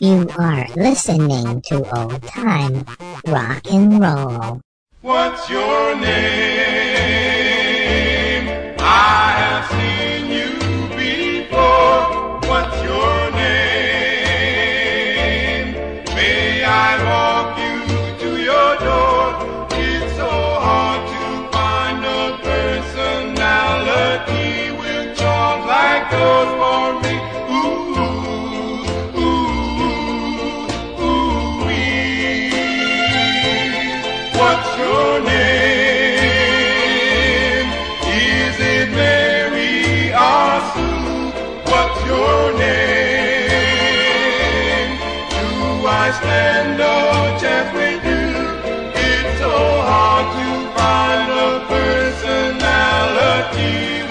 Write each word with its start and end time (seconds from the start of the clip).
You 0.00 0.28
are 0.38 0.66
listening 0.76 1.62
to 1.62 1.98
old 1.98 2.22
time 2.22 2.84
rock 3.26 3.62
and 3.70 4.00
roll. 4.00 4.60
What's 5.02 5.50
your 5.50 5.96
name? 5.96 7.37
Personality 53.50 54.07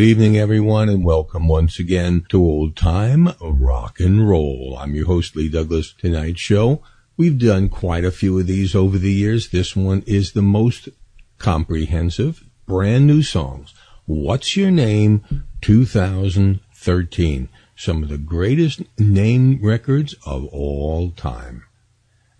good 0.00 0.06
evening, 0.06 0.38
everyone, 0.38 0.88
and 0.88 1.04
welcome 1.04 1.46
once 1.46 1.78
again 1.78 2.24
to 2.30 2.42
Old 2.42 2.74
Time 2.74 3.28
Rock 3.38 4.00
and 4.00 4.26
Roll. 4.26 4.74
I'm 4.80 4.94
your 4.94 5.04
host, 5.04 5.36
Lee 5.36 5.50
Douglas. 5.50 5.92
Tonight's 5.92 6.40
show, 6.40 6.82
we've 7.18 7.38
done 7.38 7.68
quite 7.68 8.02
a 8.02 8.10
few 8.10 8.38
of 8.38 8.46
these 8.46 8.74
over 8.74 8.96
the 8.96 9.12
years. 9.12 9.50
This 9.50 9.76
one 9.76 10.02
is 10.06 10.32
the 10.32 10.40
most 10.40 10.88
comprehensive, 11.36 12.42
brand 12.66 13.06
new 13.06 13.22
songs. 13.22 13.74
What's 14.06 14.56
Your 14.56 14.70
Name 14.70 15.22
2013. 15.60 17.48
Some 17.76 18.02
of 18.02 18.08
the 18.08 18.16
greatest 18.16 18.80
name 18.98 19.60
records 19.62 20.14
of 20.24 20.46
all 20.46 21.10
time. 21.10 21.64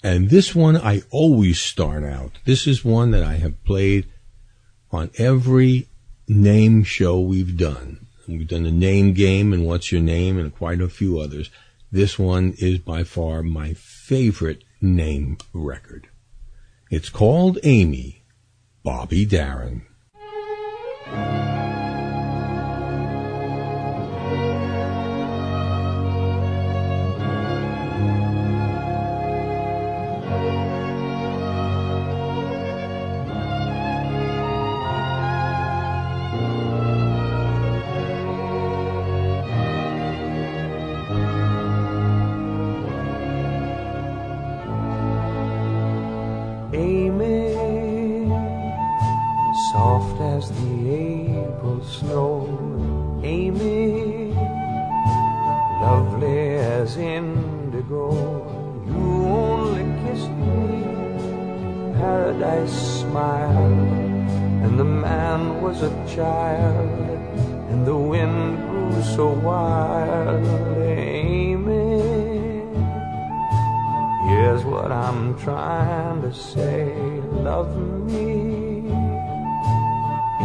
And 0.03 0.31
this 0.31 0.55
one 0.55 0.79
I 0.79 1.03
always 1.11 1.61
start 1.61 2.05
out. 2.05 2.39
This 2.47 2.67
is 2.67 2.87
one 2.87 3.11
that 3.11 3.23
I 3.23 3.35
have 3.35 3.63
played 3.65 4.11
on 4.91 5.11
every 5.19 5.90
name 6.31 6.85
show 6.85 7.19
we've 7.19 7.57
done. 7.57 8.07
We've 8.29 8.47
done 8.47 8.63
the 8.63 8.71
name 8.71 9.15
game 9.15 9.53
and 9.53 9.67
what's 9.67 9.91
your 9.91 10.01
name 10.01 10.39
and 10.39 10.55
quite 10.55 10.81
a 10.81 10.89
few 10.89 11.19
others. 11.19 11.51
This 11.91 12.21
one 12.21 12.55
is 12.59 12.79
by 12.79 13.03
far 13.03 13.43
my 13.43 13.75
favorite 13.75 14.63
name 14.81 15.39
record. 15.53 16.09
It's 16.89 17.09
called 17.09 17.59
Amy, 17.65 18.23
Bobby 18.85 19.25
Darin. 19.25 19.83
Smiled, 63.31 63.89
and 64.65 64.79
the 64.79 64.85
man 64.85 65.63
was 65.63 65.83
a 65.83 65.93
child, 66.07 66.91
and 67.71 67.87
the 67.87 67.97
wind 67.97 68.59
grew 68.69 69.03
so 69.03 69.29
wild. 69.29 70.45
Amy. 70.83 72.01
Here's 74.29 74.65
what 74.65 74.91
I'm 74.93 75.39
trying 75.39 76.23
to 76.23 76.33
say. 76.33 76.93
Love 77.49 77.73
me, 78.07 78.91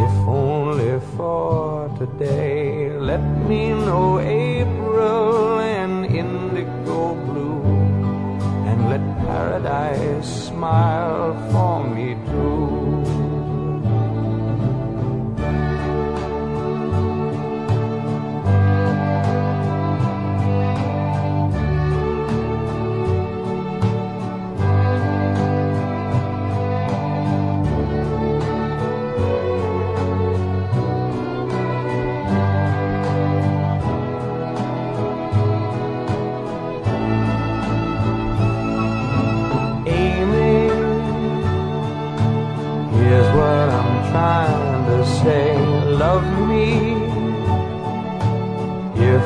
if 0.04 0.14
only 0.28 1.00
for 1.16 1.88
today. 1.98 2.90
Let 2.98 3.24
me 3.48 3.70
know 3.86 4.20
April 4.20 5.60
and 5.60 6.06
indigo 6.06 7.14
blue, 7.26 7.62
and 8.68 8.78
let 8.90 9.02
paradise 9.26 10.28
smile 10.48 11.34
for 11.50 11.84
me 11.84 11.85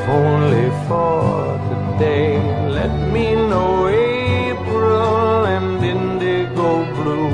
if 0.01 0.09
only 0.09 0.69
for 0.87 1.57
today. 1.69 2.37
Let 2.69 2.93
me 3.13 3.35
know 3.35 3.87
April 3.87 5.45
and 5.45 5.83
indigo 5.83 6.85
blue, 6.95 7.29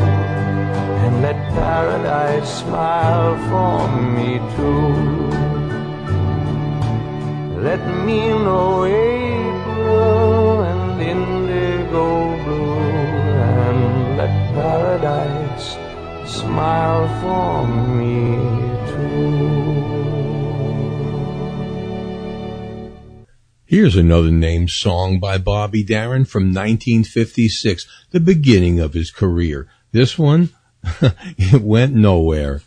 and 1.04 1.22
let 1.22 1.38
paradise 1.54 2.60
smile 2.60 3.36
for 3.50 3.88
me 4.16 4.40
too. 4.56 4.94
Let 7.68 7.84
me 8.06 8.20
know 8.46 8.86
April 8.86 10.62
and 10.72 11.02
indigo 11.02 12.08
blue, 12.44 12.80
and 13.60 14.18
let 14.18 14.34
paradise 14.56 15.78
smile 16.26 17.08
for 17.22 17.68
me 17.98 18.36
too. 18.92 19.57
Here's 23.70 23.98
another 23.98 24.32
named 24.32 24.70
song 24.70 25.20
by 25.20 25.38
Bobby 25.38 25.84
Darin 25.84 26.24
from 26.24 26.54
1956, 26.54 27.86
the 28.12 28.22
beginning 28.22 28.80
of 28.80 28.94
his 28.94 29.12
career. 29.12 29.68
This 29.92 30.18
one, 30.18 30.52
it 31.38 31.62
went 31.62 31.94
nowhere. 31.94 32.62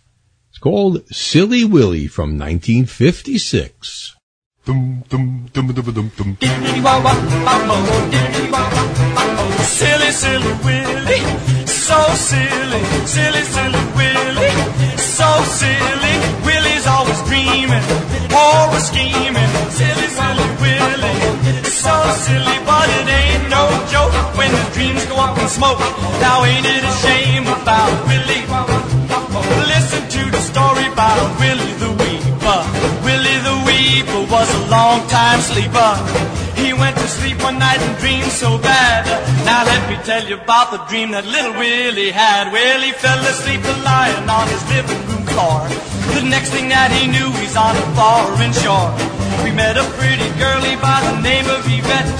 It's 0.50 0.58
called 0.58 1.06
Silly 1.08 1.64
Willie 1.64 2.06
from 2.06 2.38
1956. 2.38 4.14
Dum, 4.66 5.02
dum, 5.08 5.48
dum, 5.54 5.72
dum, 5.72 5.90
dum, 5.90 6.12
dum. 6.18 6.36
Silly, 9.64 10.10
silly 10.12 10.52
Willie, 10.62 11.24
so 11.64 11.96
silly, 12.12 12.84
silly, 13.06 13.40
silly 13.40 13.84
Willie, 13.96 14.52
so 15.00 15.44
silly. 15.48 16.14
Willie's 16.44 16.86
always 16.86 17.22
dreaming, 17.22 17.84
always 18.36 18.84
scheming. 18.88 19.48
Silly, 19.70 20.06
silly 20.08 20.49
Willie, 20.84 21.18
so 21.64 21.94
silly, 22.24 22.58
but 22.64 22.86
it 22.98 23.08
ain't 23.08 23.46
no 23.50 23.64
joke 23.92 24.14
when 24.36 24.50
the 24.50 24.64
dreams 24.74 25.04
go 25.06 25.16
up 25.16 25.36
in 25.38 25.48
smoke. 25.48 25.80
Now 26.20 26.44
ain't 26.44 26.66
it 26.66 26.82
a 26.84 26.94
shame 27.04 27.46
about 27.46 27.92
Willie? 28.08 28.44
Listen 29.74 30.02
to 30.16 30.22
the 30.30 30.40
story 30.40 30.86
about 30.92 31.20
Willie 31.40 31.74
the 31.84 31.90
Weeper. 32.00 32.60
Willie 33.04 33.40
the 33.48 33.56
Weeper 33.66 34.22
was 34.30 34.48
a 34.60 34.62
long 34.70 35.06
time 35.08 35.40
sleeper. 35.40 35.92
He 36.60 36.72
went 36.72 36.96
to 36.96 37.08
sleep 37.08 37.42
one 37.42 37.58
night 37.58 37.80
and 37.80 37.96
dreamed 37.98 38.30
so 38.30 38.58
bad. 38.58 39.06
Now 39.44 39.64
let 39.64 39.82
me 39.88 39.96
tell 40.04 40.24
you 40.28 40.36
about 40.36 40.70
the 40.70 40.80
dream 40.90 41.12
that 41.12 41.26
little 41.26 41.52
Willie 41.52 42.10
had. 42.10 42.52
Well, 42.52 42.80
he 42.80 42.92
fell 42.92 43.20
asleep 43.32 43.62
lying 43.84 44.28
on 44.28 44.46
his 44.48 44.64
living 44.68 45.00
room 45.08 45.19
floor. 45.32 45.66
The 46.14 46.26
next 46.26 46.50
thing 46.50 46.68
that 46.68 46.90
he 46.90 47.06
knew, 47.06 47.30
he's 47.38 47.56
on 47.56 47.74
a 47.76 47.84
foreign 47.94 48.52
shore. 48.52 48.90
We 49.44 49.50
met 49.54 49.78
a 49.78 49.86
pretty 49.96 50.28
girlie 50.36 50.76
by 50.82 50.98
the 51.06 51.16
name 51.22 51.46
of 51.48 51.62
Yvette. 51.64 52.10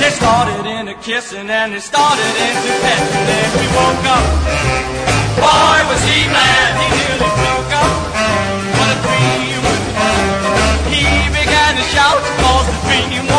They 0.00 0.10
started 0.10 0.66
in 0.66 0.88
a 0.88 0.96
kissing 0.98 1.48
and 1.48 1.72
they 1.72 1.80
started 1.80 2.32
into 2.46 2.70
pet. 2.82 3.02
And 3.14 3.24
then 3.28 3.48
we 3.60 3.66
woke 3.76 4.04
up. 4.16 4.26
Boy, 5.38 5.78
was 5.90 6.02
he 6.08 6.20
mad. 6.32 6.70
He 6.80 6.86
nearly 6.98 7.30
broke 7.40 7.72
up. 7.84 7.92
What 8.76 8.88
a 8.90 8.98
dream. 9.04 9.62
He 10.90 11.04
began 11.30 11.72
to 11.78 11.84
shout 11.94 12.20
cause 12.42 12.66
the 12.72 12.78
dream 12.88 13.33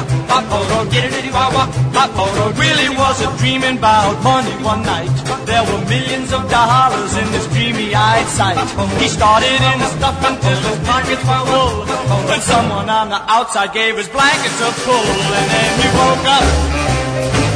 Willie 0.00 0.20
Wawa? 0.20 0.28
Pop-poro, 0.28 0.90
get-it-itty-wawa, 0.90 1.62
pop-poro. 1.92 2.56
Willie 2.58 2.88
was 2.96 3.20
a 3.22 3.28
dreaming 3.38 3.78
about 3.78 4.22
money 4.22 4.52
one 4.64 4.82
night. 4.82 5.10
There 5.44 5.62
were 5.64 5.80
millions 5.88 6.32
of 6.32 6.48
dollars 6.50 7.16
in 7.16 7.26
this 7.32 7.46
dreamy-eyed 7.52 8.26
sight. 8.28 8.58
He 9.00 9.08
started 9.08 9.50
in 9.50 9.78
the 9.78 9.88
stuff 9.98 10.16
until 10.24 10.56
his 10.56 10.78
pockets 10.86 11.24
were 11.24 11.44
full. 11.50 11.86
When 12.28 12.40
someone 12.40 12.88
on 12.88 13.08
the 13.10 13.20
outside 13.28 13.72
gave 13.72 13.96
his 13.96 14.08
blankets 14.08 14.60
a 14.60 14.70
pull, 14.84 14.94
and 14.94 15.46
then 15.50 15.70
he 15.80 15.88
woke 15.98 16.26
up. 16.26 16.46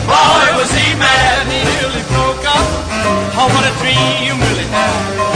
Boy, 0.05 0.47
was 0.59 0.71
he 0.73 0.95
mad, 0.99 1.47
he 1.49 1.61
nearly 1.65 2.05
broke 2.13 2.45
up. 2.45 2.67
Oh, 3.37 3.49
what 3.49 3.65
a 3.65 3.73
dream 3.81 4.39
Willie 4.39 4.69
had. 4.69 5.34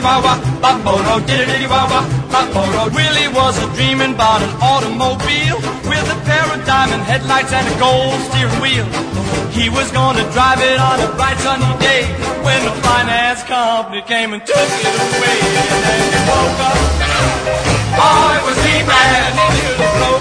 About 0.00 0.24
Willie 0.24 0.24
Wawa, 0.24 0.34
Baporo, 0.60 1.26
diddity 1.26 1.66
Wawa, 1.66 2.00
Baporo. 2.32 2.88
Willie 2.94 3.28
was 3.28 3.56
a 3.62 3.66
dreaming 3.76 4.14
about 4.14 4.42
an 4.42 4.50
automobile 4.60 5.56
with 5.88 6.06
a 6.08 6.18
pair 6.24 6.44
of 6.52 6.64
diamond 6.66 7.02
headlights 7.02 7.52
and 7.52 7.66
a 7.68 7.78
gold 7.78 8.18
steering 8.32 8.60
wheel. 8.60 8.86
He 9.52 9.68
was 9.68 9.90
gonna 9.92 10.24
drive 10.32 10.60
it 10.60 10.80
on 10.80 11.00
a 11.00 11.08
bright 11.16 11.38
sunny 11.38 11.68
day 11.78 12.04
when 12.42 12.64
the 12.64 12.74
finance 12.80 13.42
company 13.44 14.02
came 14.02 14.32
and 14.32 14.42
took 14.46 14.56
it 14.56 14.96
away. 14.96 15.38
And 15.68 15.80
then 15.84 16.00
he 16.08 16.20
woke 16.28 16.60
up. 16.64 16.80
Boy, 18.00 18.36
was 18.46 18.58
he 18.64 18.80
nearly 18.80 20.19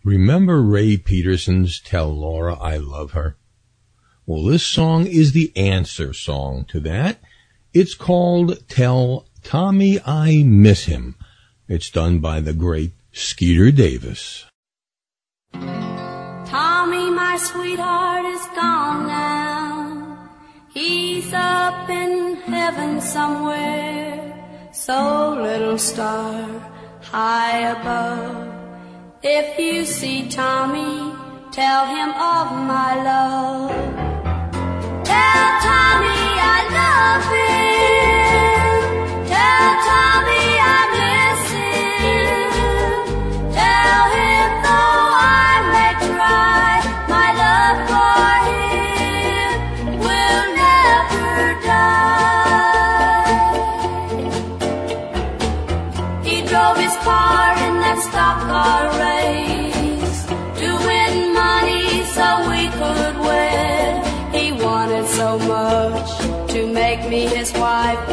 Remember 0.03 0.63
Ray 0.63 0.97
Peterson's 0.97 1.81
Tell 1.81 2.09
Laura 2.09 2.55
I 2.55 2.79
Love 2.79 3.13
Her? 3.13 3.37
Well, 4.26 4.44
this 4.44 4.64
song 4.64 5.06
is 5.06 5.32
the 5.32 5.52
answer 5.56 6.12
song 6.12 6.64
to 6.69 6.81
that. 6.81 7.20
It's 7.72 7.94
called 7.94 8.69
Tell 8.69 9.26
Tommy 9.43 9.99
I 10.06 10.43
Miss 10.44 10.84
Him. 10.84 11.17
It's 11.69 11.90
done 11.90 12.19
by 12.19 12.40
the 12.40 12.52
great 12.52 12.93
Skeeter 13.12 13.70
Davis. 13.70 14.44
Tommy, 15.52 17.11
my 17.11 17.37
sweetheart, 17.37 18.25
is 18.25 18.44
gone 18.56 19.06
now. 19.06 20.28
He's 20.72 21.32
up 21.32 21.88
in 21.88 22.37
heaven 22.37 23.00
somewhere. 23.00 24.70
So, 24.72 25.38
little 25.40 25.78
star, 25.78 26.49
high 27.02 27.69
above. 27.70 28.48
If 29.22 29.58
you 29.58 29.84
see 29.84 30.29
Tommy, 30.29 31.15
tell 31.53 31.86
him 31.86 32.10
of 32.10 32.67
my 32.67 33.03
love. 33.03 34.09
Tell 35.10 35.50
Tommy 35.67 36.22
I 36.38 36.58
love 36.70 37.24
him. 37.34 37.59
Me 67.10 67.26
his 67.26 67.52
wife. 67.55 68.09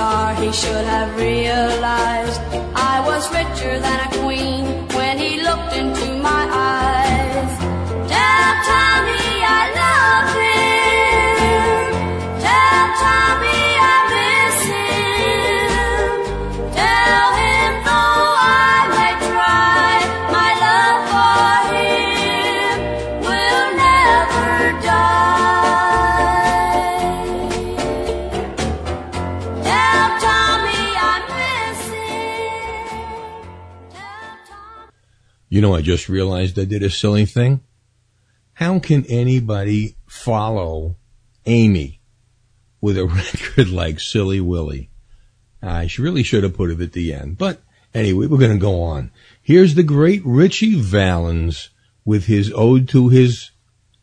star, 0.00 0.34
he 0.42 0.50
should 0.50 0.86
have 0.96 1.10
realized 1.16 2.40
I 2.92 2.96
was 3.08 3.22
richer 3.38 3.74
than 3.84 3.98
a 4.06 4.08
queen. 4.18 4.29
You 35.50 35.60
know, 35.60 35.74
I 35.74 35.82
just 35.82 36.08
realized 36.08 36.58
I 36.58 36.64
did 36.64 36.84
a 36.84 36.88
silly 36.88 37.26
thing. 37.26 37.60
How 38.54 38.78
can 38.78 39.04
anybody 39.06 39.96
follow 40.06 40.96
Amy 41.44 42.00
with 42.80 42.96
a 42.96 43.04
record 43.56 43.68
like 43.68 43.98
Silly 43.98 44.40
Willy? 44.40 44.90
I 45.60 45.90
really 45.98 46.22
should 46.22 46.44
have 46.44 46.56
put 46.56 46.70
it 46.70 46.80
at 46.80 46.92
the 46.92 47.12
end. 47.12 47.36
But 47.36 47.60
anyway, 47.92 48.28
we're 48.28 48.38
going 48.38 48.52
to 48.52 48.58
go 48.58 48.80
on. 48.80 49.10
Here's 49.42 49.74
the 49.74 49.82
great 49.82 50.22
Ritchie 50.24 50.80
Valens 50.80 51.70
with 52.04 52.26
his 52.26 52.52
ode 52.54 52.88
to 52.90 53.08
his 53.08 53.50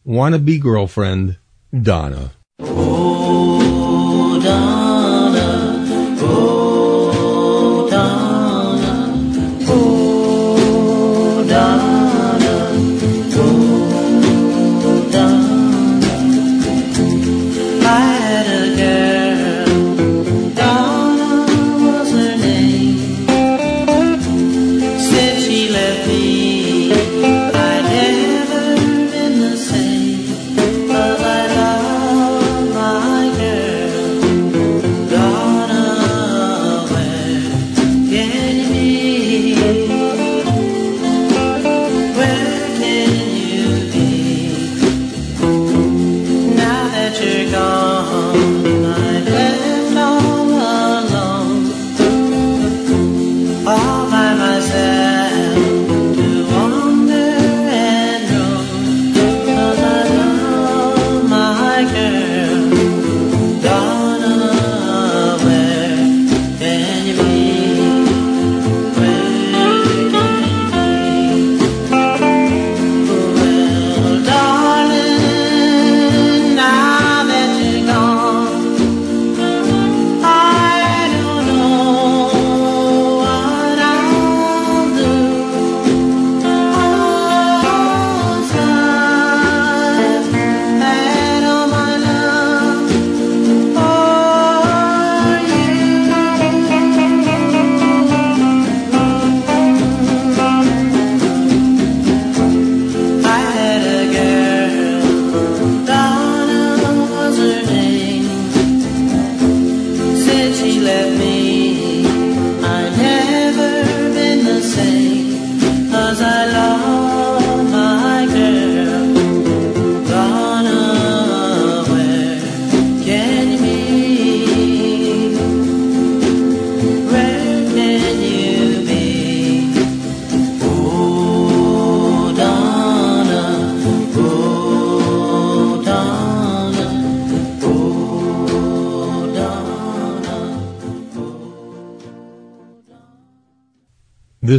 wannabe 0.06 0.62
girlfriend, 0.62 1.38
Donna. 1.74 2.34
Oh. 2.60 3.07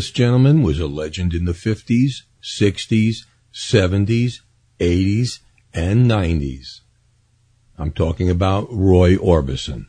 This 0.08 0.14
gentleman 0.14 0.62
was 0.62 0.80
a 0.80 0.86
legend 0.86 1.34
in 1.34 1.44
the 1.44 1.52
50s, 1.52 2.22
60s, 2.42 3.26
70s, 3.52 4.40
80s, 4.80 5.40
and 5.74 6.06
90s. 6.06 6.80
I'm 7.76 7.92
talking 7.92 8.30
about 8.30 8.68
Roy 8.70 9.16
Orbison. 9.16 9.88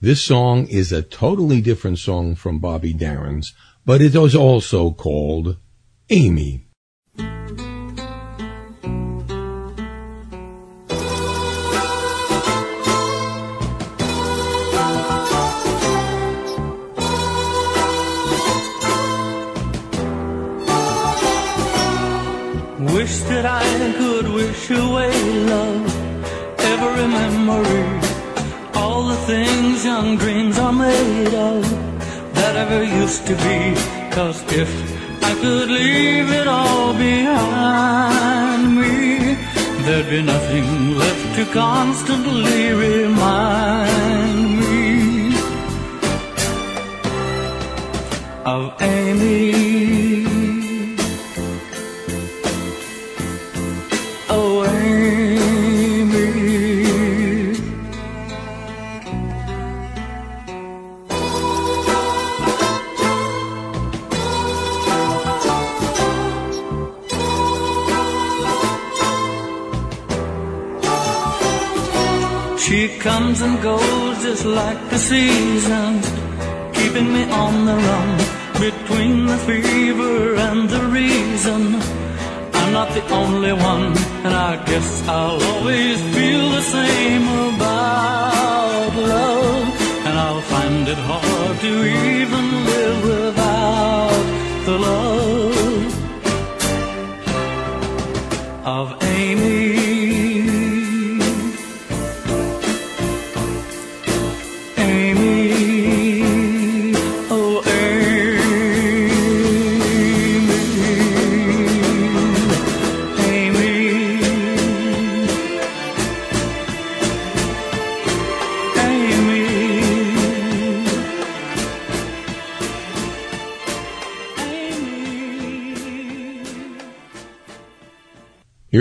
This 0.00 0.20
song 0.20 0.66
is 0.66 0.90
a 0.90 1.00
totally 1.00 1.60
different 1.60 2.00
song 2.00 2.34
from 2.34 2.58
Bobby 2.58 2.92
Darin's, 2.92 3.54
but 3.86 4.02
it 4.02 4.16
was 4.16 4.34
also 4.34 4.90
called 4.90 5.58
Amy. 6.10 6.61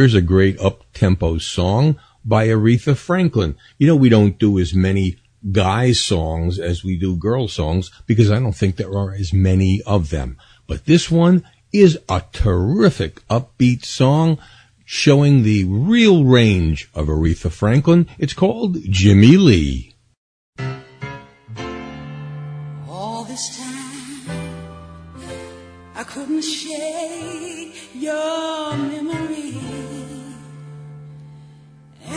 Here's 0.01 0.15
a 0.15 0.21
great 0.21 0.59
up-tempo 0.59 1.37
song 1.37 1.99
by 2.25 2.47
Aretha 2.47 2.97
Franklin. 2.97 3.55
You 3.77 3.85
know, 3.85 3.95
we 3.95 4.09
don't 4.09 4.39
do 4.39 4.57
as 4.57 4.73
many 4.73 5.17
guy 5.51 5.91
songs 5.91 6.57
as 6.57 6.83
we 6.83 6.97
do 6.97 7.15
girl 7.15 7.47
songs 7.47 7.91
because 8.07 8.31
I 8.31 8.39
don't 8.39 8.55
think 8.55 8.77
there 8.77 8.97
are 8.97 9.13
as 9.13 9.31
many 9.31 9.79
of 9.85 10.09
them. 10.09 10.37
But 10.65 10.85
this 10.85 11.11
one 11.11 11.45
is 11.71 11.99
a 12.09 12.23
terrific 12.33 13.21
upbeat 13.27 13.85
song 13.85 14.39
showing 14.85 15.43
the 15.43 15.65
real 15.65 16.25
range 16.25 16.89
of 16.95 17.05
Aretha 17.05 17.51
Franklin. 17.51 18.09
It's 18.17 18.33
called 18.33 18.81
Jimmy 18.85 19.37
Lee. 19.37 19.93
All 22.89 23.23
this 23.25 23.55
time, 23.55 24.47
I 25.93 26.03
couldn't 26.03 26.41
shake 26.41 27.75
your 27.93 28.75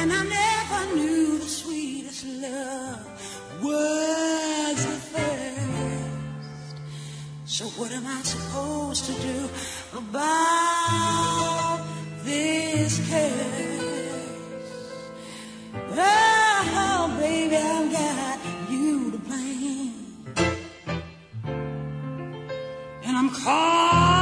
And 0.05 0.13
I 0.13 0.23
never 0.23 0.97
knew 0.97 1.39
the 1.39 1.49
sweetest 1.49 2.27
love 2.27 3.07
was 3.63 4.85
the 4.85 4.99
first. 5.15 6.77
So 7.47 7.65
what 7.81 7.91
am 7.91 8.07
I 8.07 8.21
supposed 8.21 9.07
to 9.07 9.13
do 9.13 9.49
about 9.97 11.87
this 12.23 12.99
curse? 13.09 13.95
Oh, 15.97 17.17
baby, 17.19 17.57
I've 17.57 17.91
got 17.91 18.41
you 18.71 19.11
to 19.11 19.19
blame. 19.19 20.35
And 23.05 23.17
I'm 23.17 23.31
caught. 23.31 24.14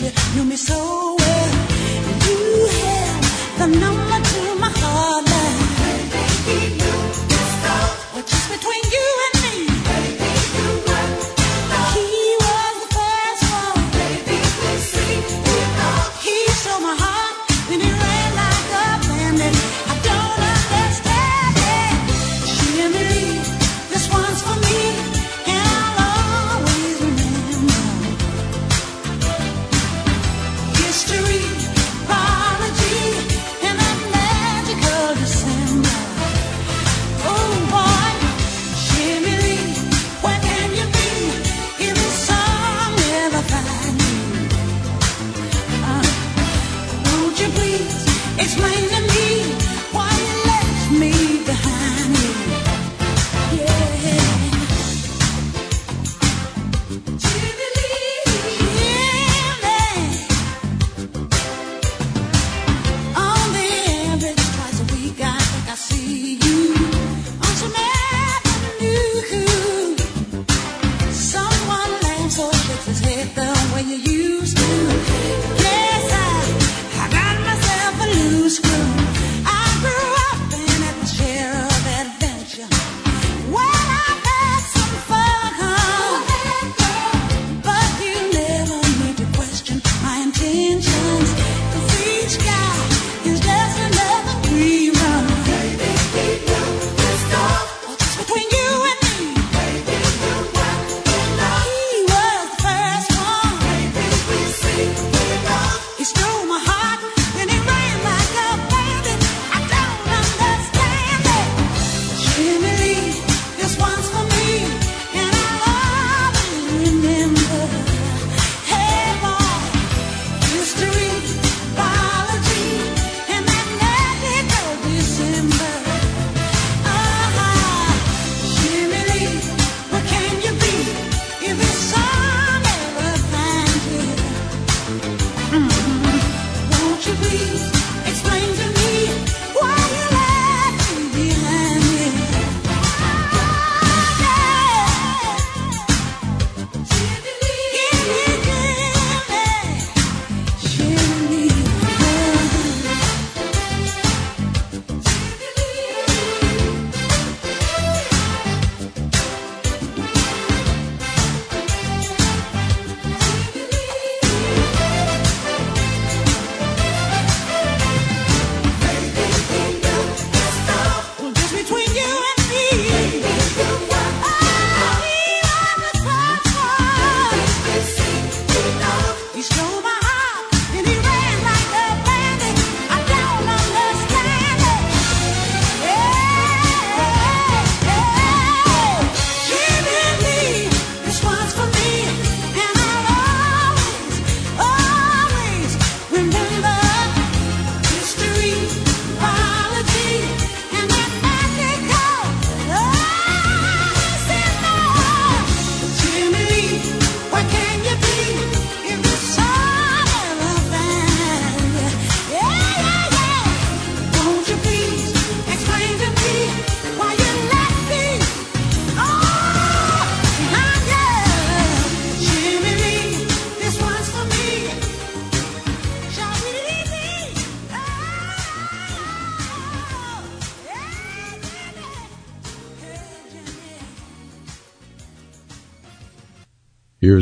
you 0.00 0.10
knew 0.34 0.44
me 0.44 0.56
so 0.56 1.16
well. 1.18 1.52
You 2.26 2.66
had 2.66 3.58
the 3.58 3.66
number. 3.78 4.11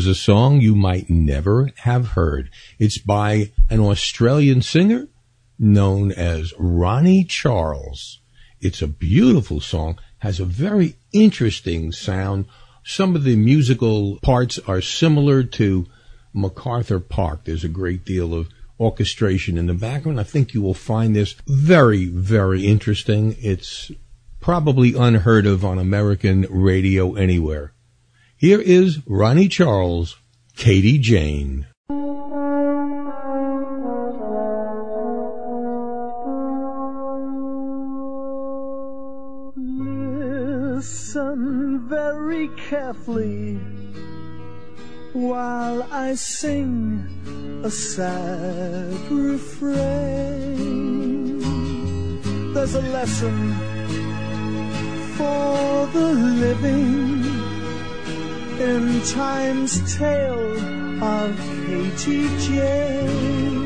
Here's 0.01 0.19
a 0.19 0.25
song 0.25 0.63
you 0.63 0.75
might 0.75 1.11
never 1.11 1.73
have 1.81 2.13
heard. 2.13 2.49
It's 2.79 2.97
by 2.97 3.53
an 3.69 3.81
Australian 3.81 4.63
singer 4.63 5.09
known 5.59 6.11
as 6.11 6.55
Ronnie 6.59 7.23
Charles. 7.25 8.21
It's 8.63 8.81
a 8.81 8.87
beautiful 8.87 9.61
song, 9.61 9.99
has 10.21 10.41
a 10.41 10.47
very 10.47 10.97
interesting 11.13 11.93
sound. 11.93 12.47
Some 12.83 13.15
of 13.15 13.25
the 13.25 13.37
musical 13.37 14.19
parts 14.21 14.59
are 14.61 14.81
similar 14.81 15.43
to 15.43 15.87
MacArthur 16.33 17.01
Park. 17.01 17.45
There's 17.45 17.65
a 17.65 17.69
great 17.69 18.03
deal 18.03 18.33
of 18.33 18.49
orchestration 18.81 19.59
in 19.59 19.67
the 19.67 19.75
background. 19.75 20.19
I 20.19 20.23
think 20.23 20.55
you 20.55 20.63
will 20.63 20.73
find 20.73 21.15
this 21.15 21.37
very, 21.47 22.07
very 22.07 22.67
interesting. 22.67 23.37
It's 23.39 23.93
probably 24.41 24.95
unheard 24.95 25.45
of 25.45 25.63
on 25.63 25.79
American 25.79 26.47
radio 26.49 27.17
anywhere. 27.17 27.75
Here 28.41 28.63
is 28.63 29.01
Ronnie 29.07 29.49
Charles, 29.49 30.17
Katie 30.57 30.97
Jane. 30.99 31.67
Listen 40.75 41.87
very 41.87 42.49
carefully 42.57 43.61
while 45.13 45.83
I 45.93 46.15
sing 46.15 47.05
a 47.63 47.71
sad 47.71 49.11
refrain. 49.11 50.61
There's 52.55 52.75
a 52.75 52.81
lesson 52.81 53.53
for 55.19 55.87
the 55.93 56.15
living 56.15 57.20
in 58.61 59.01
time's 59.07 59.97
tale 59.97 61.03
of 61.03 61.37
Katie 61.67 62.29
Jane. 62.47 63.60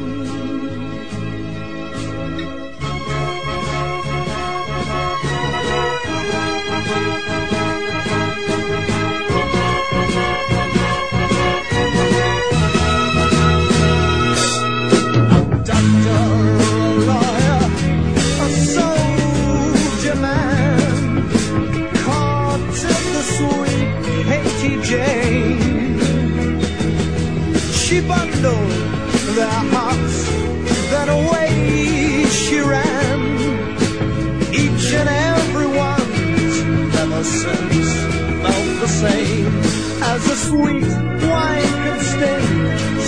Sweet 40.54 40.86
wine 41.30 41.74
can 41.84 42.00
sting. 42.10 42.48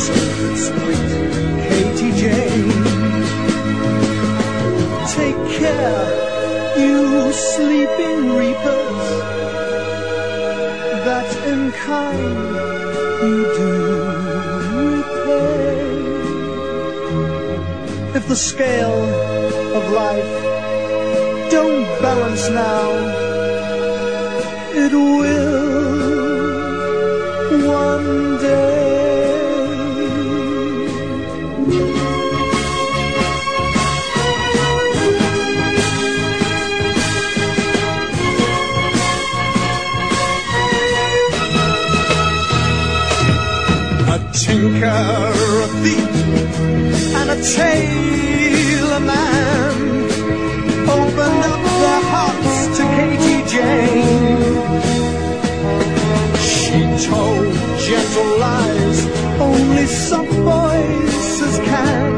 So 0.04 0.14
sweet 0.66 1.11
Katie 1.66 2.14
Jane. 2.20 2.72
Take 5.18 5.40
care, 5.61 6.04
you 6.82 6.96
sleeping 7.54 8.20
reapers, 8.40 9.02
that 11.06 11.28
in 11.52 11.62
kind 11.88 12.38
you 13.26 13.38
do 13.61 13.72
repay. 14.88 15.87
If 18.18 18.24
the 18.32 18.38
scale 18.50 19.02
of 19.78 19.82
life 20.02 20.35
don't 21.54 21.87
balance 22.06 22.44
now, 22.66 22.87
it 24.85 24.92
will 24.92 25.65
a 47.37 47.42
tailor 47.42 49.01
man 49.01 49.75
opened 50.88 51.42
up 51.53 51.62
their 51.83 52.03
hearts 52.12 52.57
to 52.77 52.83
Katie 52.96 53.44
Jane. 53.53 54.53
She 56.51 56.81
told 57.09 57.46
gentle 57.87 58.33
lies 58.44 59.01
only 59.40 59.87
soft 59.87 60.33
voices 60.51 61.57
can. 61.68 62.12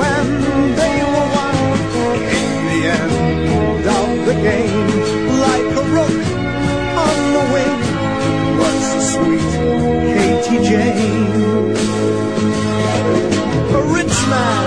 When 0.00 0.26
they 0.80 0.96
were 1.12 1.28
one, 1.46 1.60
came 2.30 2.62
the 2.72 2.80
end 2.98 3.84
of 4.00 4.10
the 4.28 4.36
game. 4.48 4.90
Like 5.46 5.70
a 5.82 5.86
rook 5.96 6.18
on 7.06 7.16
the 7.36 7.44
wing 7.54 7.78
was 8.60 8.82
the 8.94 9.02
sweet 9.12 9.52
Katie 10.14 10.62
Jane 10.68 11.37
smile. 14.28 14.57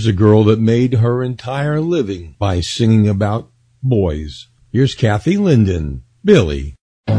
Here's 0.00 0.08
a 0.08 0.12
girl 0.14 0.44
that 0.44 0.58
made 0.58 0.94
her 0.94 1.22
entire 1.22 1.78
living 1.78 2.34
by 2.38 2.62
singing 2.62 3.06
about 3.06 3.50
boys. 3.82 4.48
Here's 4.72 4.94
Kathy 4.94 5.36
Linden, 5.36 6.04
Billy. 6.24 6.74
For 7.06 7.16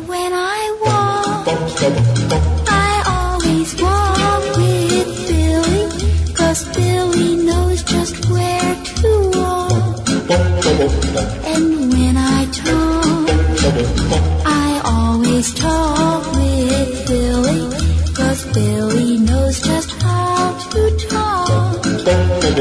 when 0.00 0.32
I 0.34 0.78
walk, 0.82 1.48
I 2.68 3.40
always 3.40 3.80
walk 3.80 4.03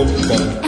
Bye. 0.04 0.63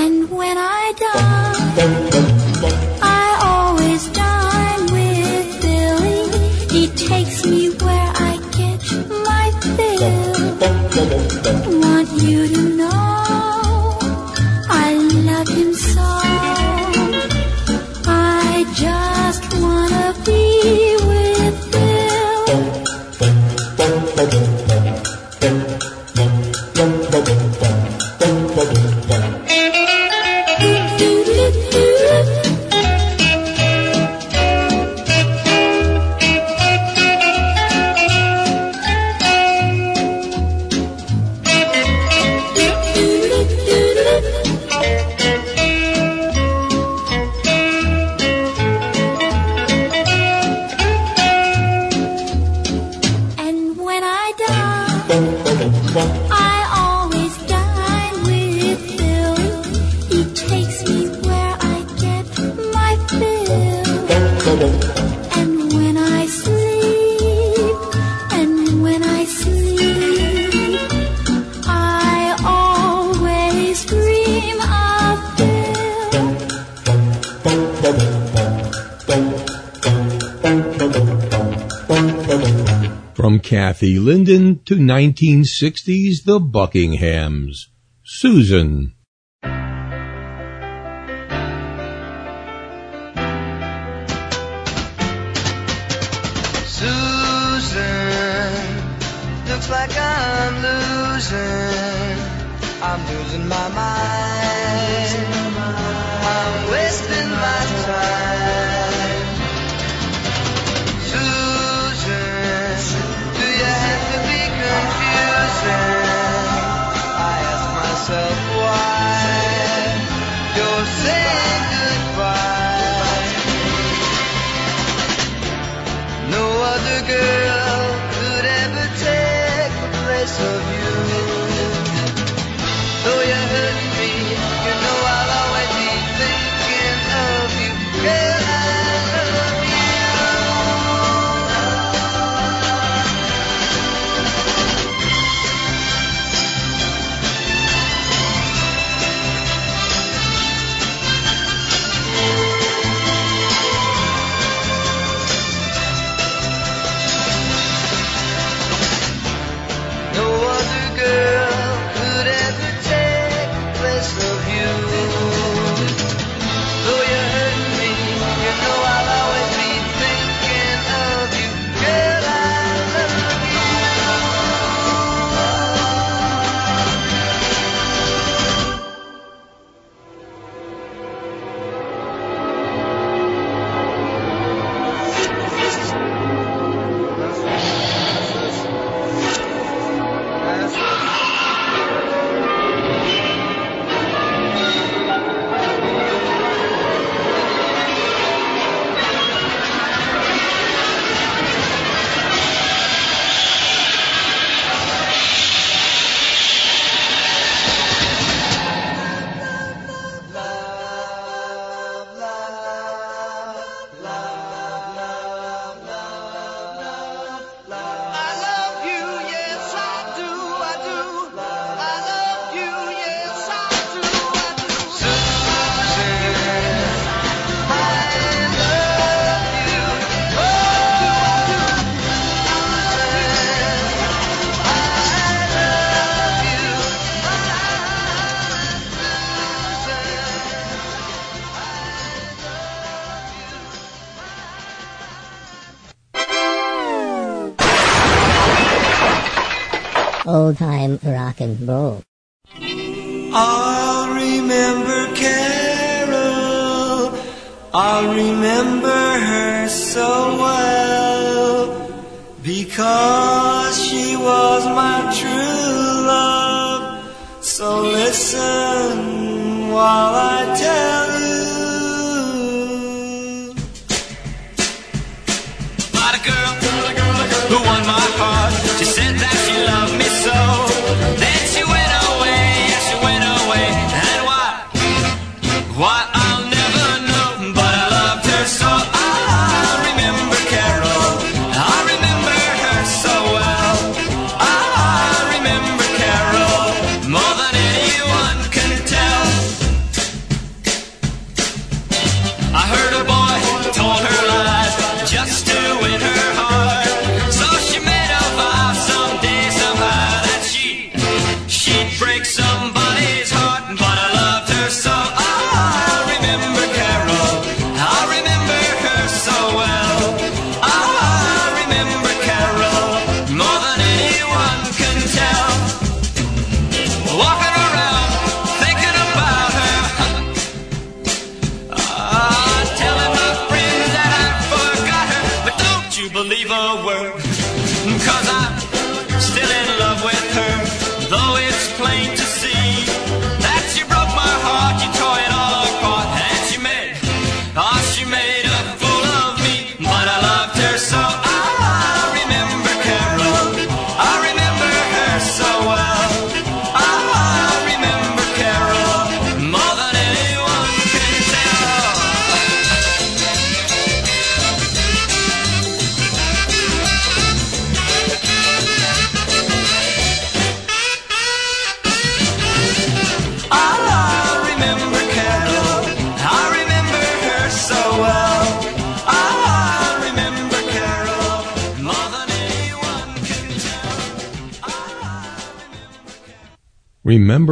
1960s 85.06 86.24
The 86.24 86.40
Buckinghams. 86.40 87.68
Susan. 88.04 88.95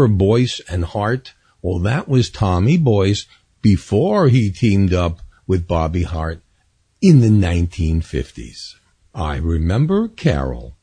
Barbara 0.03 0.17
Boyce 0.17 0.59
and 0.69 0.83
Hart? 0.83 1.33
Well, 1.61 1.79
that 1.79 2.09
was 2.09 2.29
Tommy 2.29 2.75
Boyce 2.77 3.25
before 3.61 4.27
he 4.27 4.51
teamed 4.51 4.93
up 4.93 5.21
with 5.47 5.65
Bobby 5.65 6.03
Hart 6.03 6.41
in 7.01 7.21
the 7.21 7.29
1950s. 7.29 8.75
I 9.15 9.37
remember 9.37 10.09
Carol. 10.09 10.75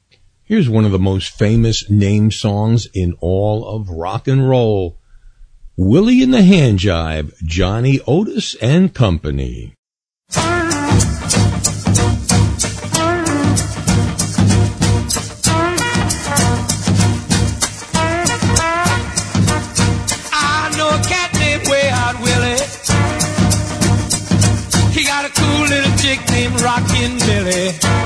Here's 0.42 0.70
one 0.70 0.86
of 0.86 0.92
the 0.92 0.98
most 0.98 1.36
famous 1.36 1.90
name 1.90 2.30
songs 2.30 2.88
in 2.94 3.12
all 3.20 3.68
of 3.68 3.90
rock 3.90 4.26
and 4.26 4.48
roll. 4.48 4.96
Willie 5.76 6.22
and 6.22 6.32
the 6.32 6.42
Hand 6.42 6.78
Jive," 6.78 7.34
Johnny 7.44 8.00
Otis 8.06 8.54
and 8.54 8.94
Company. 8.94 9.74
Billy. 27.00 27.99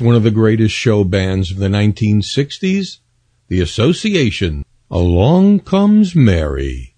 one 0.00 0.14
of 0.14 0.22
the 0.22 0.30
greatest 0.30 0.74
show 0.74 1.04
bands 1.04 1.50
of 1.50 1.58
the 1.58 1.68
1960s, 1.68 2.98
The 3.48 3.60
Association, 3.60 4.64
Along 4.90 5.60
Comes 5.60 6.14
Mary. 6.14 6.94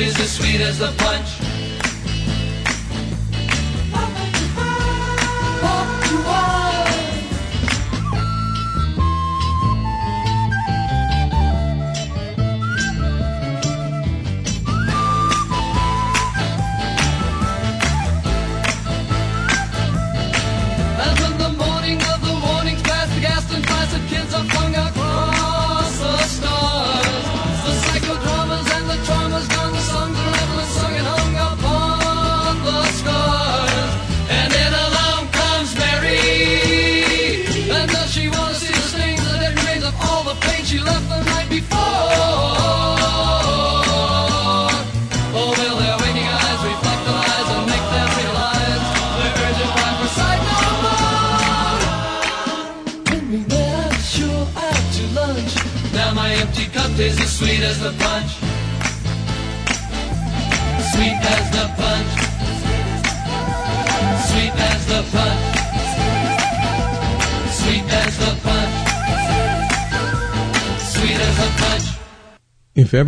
is 0.00 0.20
as 0.20 0.30
sweet 0.36 0.60
as 0.60 0.78
the 0.78 0.92
punch. 0.98 1.47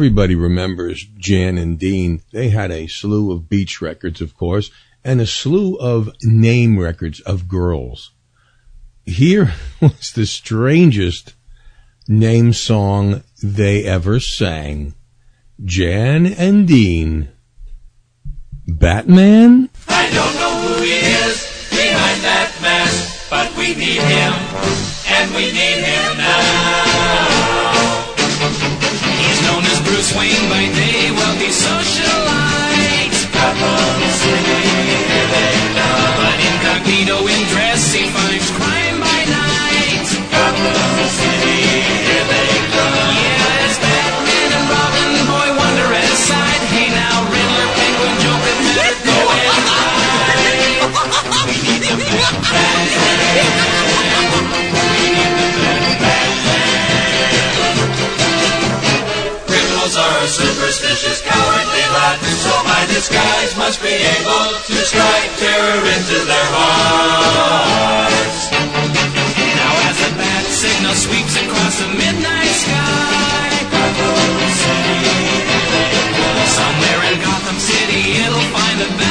Everybody 0.01 0.35
remembers 0.35 1.05
Jan 1.19 1.59
and 1.59 1.79
Dean, 1.79 2.23
they 2.33 2.49
had 2.49 2.71
a 2.71 2.87
slew 2.87 3.33
of 3.33 3.51
beach 3.51 3.83
records, 3.83 4.23
of 4.23 4.35
course, 4.35 4.71
and 5.05 5.21
a 5.21 5.27
slew 5.27 5.77
of 5.77 6.09
name 6.23 6.79
records 6.79 7.21
of 7.21 7.47
girls. 7.49 8.11
Here 9.05 9.53
was 9.83 10.11
the 10.13 10.25
strangest 10.25 11.35
name 12.09 12.55
song 12.55 13.25
they 13.43 13.85
ever 13.85 14.21
sang. 14.21 14.95
Jan 15.63 16.25
and 16.25 16.67
Dean. 16.67 17.29
Batman? 18.67 19.69
I 19.87 20.09
don't 20.09 20.35
know 20.37 20.77
who 20.77 20.83
he 20.83 20.93
is 20.93 21.69
behind 21.69 22.23
that 22.23 22.59
mask, 22.63 23.29
but 23.29 23.55
we 23.55 23.75
need 23.75 24.01
him, 24.01 24.33
and 25.13 25.35
we 25.35 25.53
need 25.53 25.85
him 25.85 26.17
now. 26.17 26.90
Known 30.13 30.50
superstitious, 60.91 61.23
cowardly 61.23 61.87
lot, 61.95 62.19
so 62.19 62.51
my 62.67 62.83
disguise 62.87 63.57
must 63.57 63.81
be 63.83 63.95
able 63.95 64.59
to 64.67 64.75
strike 64.83 65.31
terror 65.39 65.87
into 65.87 66.19
their 66.27 66.49
hearts. 66.51 68.51
Now 68.51 69.73
as 69.87 69.97
the 70.03 70.11
bat 70.19 70.45
signal 70.51 70.95
sweeps 70.95 71.37
across 71.39 71.79
the 71.79 71.87
midnight 71.95 72.51
sky, 72.51 73.71
Gotham 73.71 74.51
City, 74.59 75.15
somewhere 76.59 77.03
in 77.13 77.21
Gotham 77.23 77.59
City, 77.59 78.19
it'll 78.27 78.49
find 78.51 78.81
the 78.81 78.89
Batman's 78.99 79.10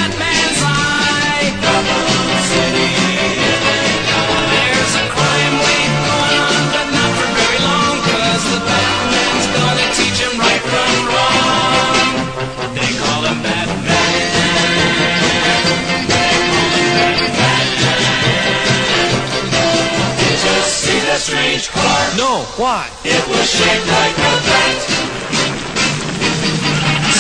strange 21.30 21.70
car? 21.70 22.02
No, 22.18 22.42
why? 22.58 22.90
It 23.06 23.22
was 23.30 23.46
shaped 23.46 23.86
like 23.86 24.18
a 24.18 24.34
bat. 24.50 24.78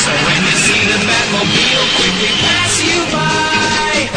So 0.01 0.09
when 0.25 0.41
you 0.49 0.55
see 0.65 0.81
the 0.89 0.97
Batmobile 1.05 1.85
quickly 1.93 2.33
pass 2.41 2.73
you 2.89 2.97
by, 3.13 4.09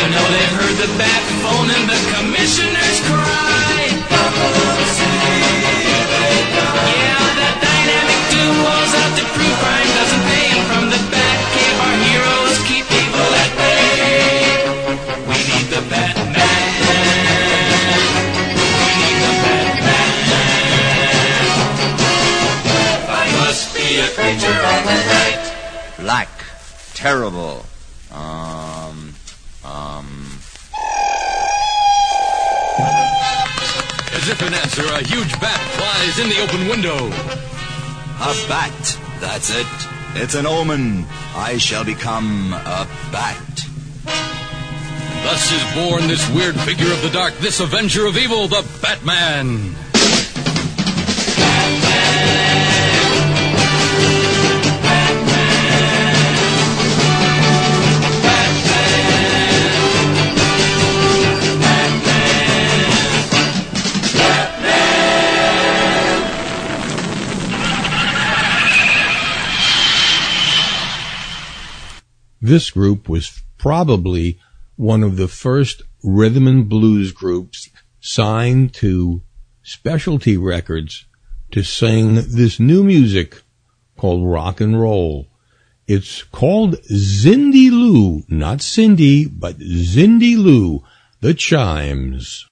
you 0.00 0.08
know 0.16 0.24
they've 0.32 0.56
heard 0.56 0.76
the 0.80 0.88
bat 0.96 1.22
phone 1.44 1.68
and 1.76 1.84
the 1.92 2.00
commissioners 2.16 2.33
creature 24.24 24.48
of 24.48 24.84
the 24.84 24.98
night. 25.12 25.54
Black. 25.98 26.28
Terrible. 26.94 27.66
Um. 28.10 29.14
Um. 29.64 30.08
As 34.16 34.28
if 34.28 34.40
in 34.40 34.54
answer, 34.54 34.86
a 34.94 35.02
huge 35.04 35.38
bat 35.40 35.60
flies 35.76 36.18
in 36.18 36.28
the 36.30 36.40
open 36.40 36.68
window. 36.68 36.96
A 36.96 38.32
bat. 38.48 38.98
That's 39.20 39.50
it. 39.50 39.66
It's 40.14 40.34
an 40.34 40.46
omen. 40.46 41.04
I 41.36 41.58
shall 41.58 41.84
become 41.84 42.54
a 42.54 42.88
bat. 43.12 43.66
Thus 45.24 45.52
is 45.52 45.64
born 45.74 46.06
this 46.06 46.26
weird 46.30 46.58
figure 46.60 46.90
of 46.90 47.02
the 47.02 47.10
dark, 47.10 47.34
this 47.38 47.60
avenger 47.60 48.06
of 48.06 48.16
evil, 48.16 48.48
the 48.48 48.64
Batman. 48.80 49.74
This 72.44 72.68
group 72.68 73.08
was 73.08 73.42
probably 73.56 74.38
one 74.76 75.02
of 75.02 75.16
the 75.16 75.28
first 75.28 75.80
rhythm 76.02 76.46
and 76.46 76.68
blues 76.68 77.10
groups 77.10 77.70
signed 78.00 78.74
to 78.74 79.22
specialty 79.62 80.36
records 80.36 81.06
to 81.52 81.62
sing 81.62 82.16
this 82.16 82.60
new 82.60 82.84
music 82.84 83.40
called 83.96 84.30
rock 84.30 84.60
and 84.60 84.78
roll. 84.78 85.28
It's 85.86 86.22
called 86.22 86.74
Zindy 86.92 87.70
Lou, 87.70 88.24
not 88.28 88.60
Cindy, 88.60 89.24
but 89.24 89.58
Zindy 89.60 90.36
Lou, 90.36 90.84
the 91.22 91.32
chimes. 91.32 92.46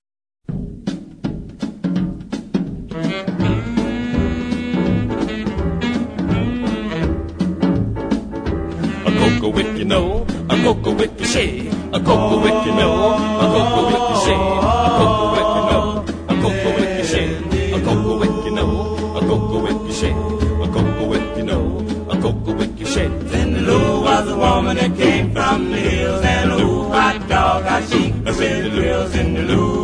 Cocoa 10.63 10.95
wick, 10.95 11.11
you 11.19 11.25
say, 11.25 11.67
a 11.93 11.99
cocoa 11.99 12.41
wick, 12.41 12.67
you 12.67 12.73
know, 12.73 13.15
a 13.43 13.47
cocoa 13.53 13.83
wick, 13.91 14.05
you 14.11 14.19
say, 14.27 14.35
a 14.35 14.91
cocoa 14.99 15.29
wick, 15.35 15.49
you 15.59 15.65
know, 15.71 16.05
a 16.29 16.35
cocoa 16.43 16.73
wick, 16.79 16.99
you 16.99 17.05
say, 17.05 17.73
a 17.73 17.81
cocoa 17.81 18.45
you 18.45 18.51
know, 18.53 18.71
a 19.17 19.21
cocoa 19.21 19.63
wick, 19.63 19.79
you 19.87 19.93
say, 19.93 20.11
a 20.11 20.69
cocoa 20.75 21.03
you 21.37 21.43
know, 21.43 22.07
a 22.11 22.21
cocoa 22.21 22.55
wick, 22.55 22.71
you 22.79 22.87
say. 22.87 23.09
Then 23.09 23.67
Lou 23.67 24.03
was 24.03 24.29
a 24.29 24.37
woman 24.37 24.77
that 24.77 24.97
came 24.97 25.33
from 25.33 25.71
the 25.71 25.79
hills, 25.79 26.25
and 26.25 26.57
Lou 26.57 26.89
hot 26.91 27.29
dog, 27.29 27.65
I 27.65 27.85
she 27.87 28.13
with 28.13 28.73
grills 28.73 29.15
in 29.17 29.35
the 29.35 29.43
Lou. 29.43 29.83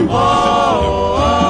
Oh, 0.00 0.14
oh, 0.14 1.16
oh, 1.20 1.47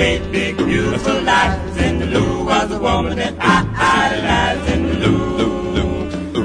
great 0.00 0.24
big 0.32 0.56
beautiful 0.56 1.28
eyes, 1.28 1.76
and 1.76 2.10
Lou 2.10 2.44
was 2.46 2.72
a 2.72 2.78
woman 2.80 3.18
that 3.18 3.34
I 3.38 3.56
idolized, 3.76 4.66
and 4.72 4.84
Lou. 5.00 5.18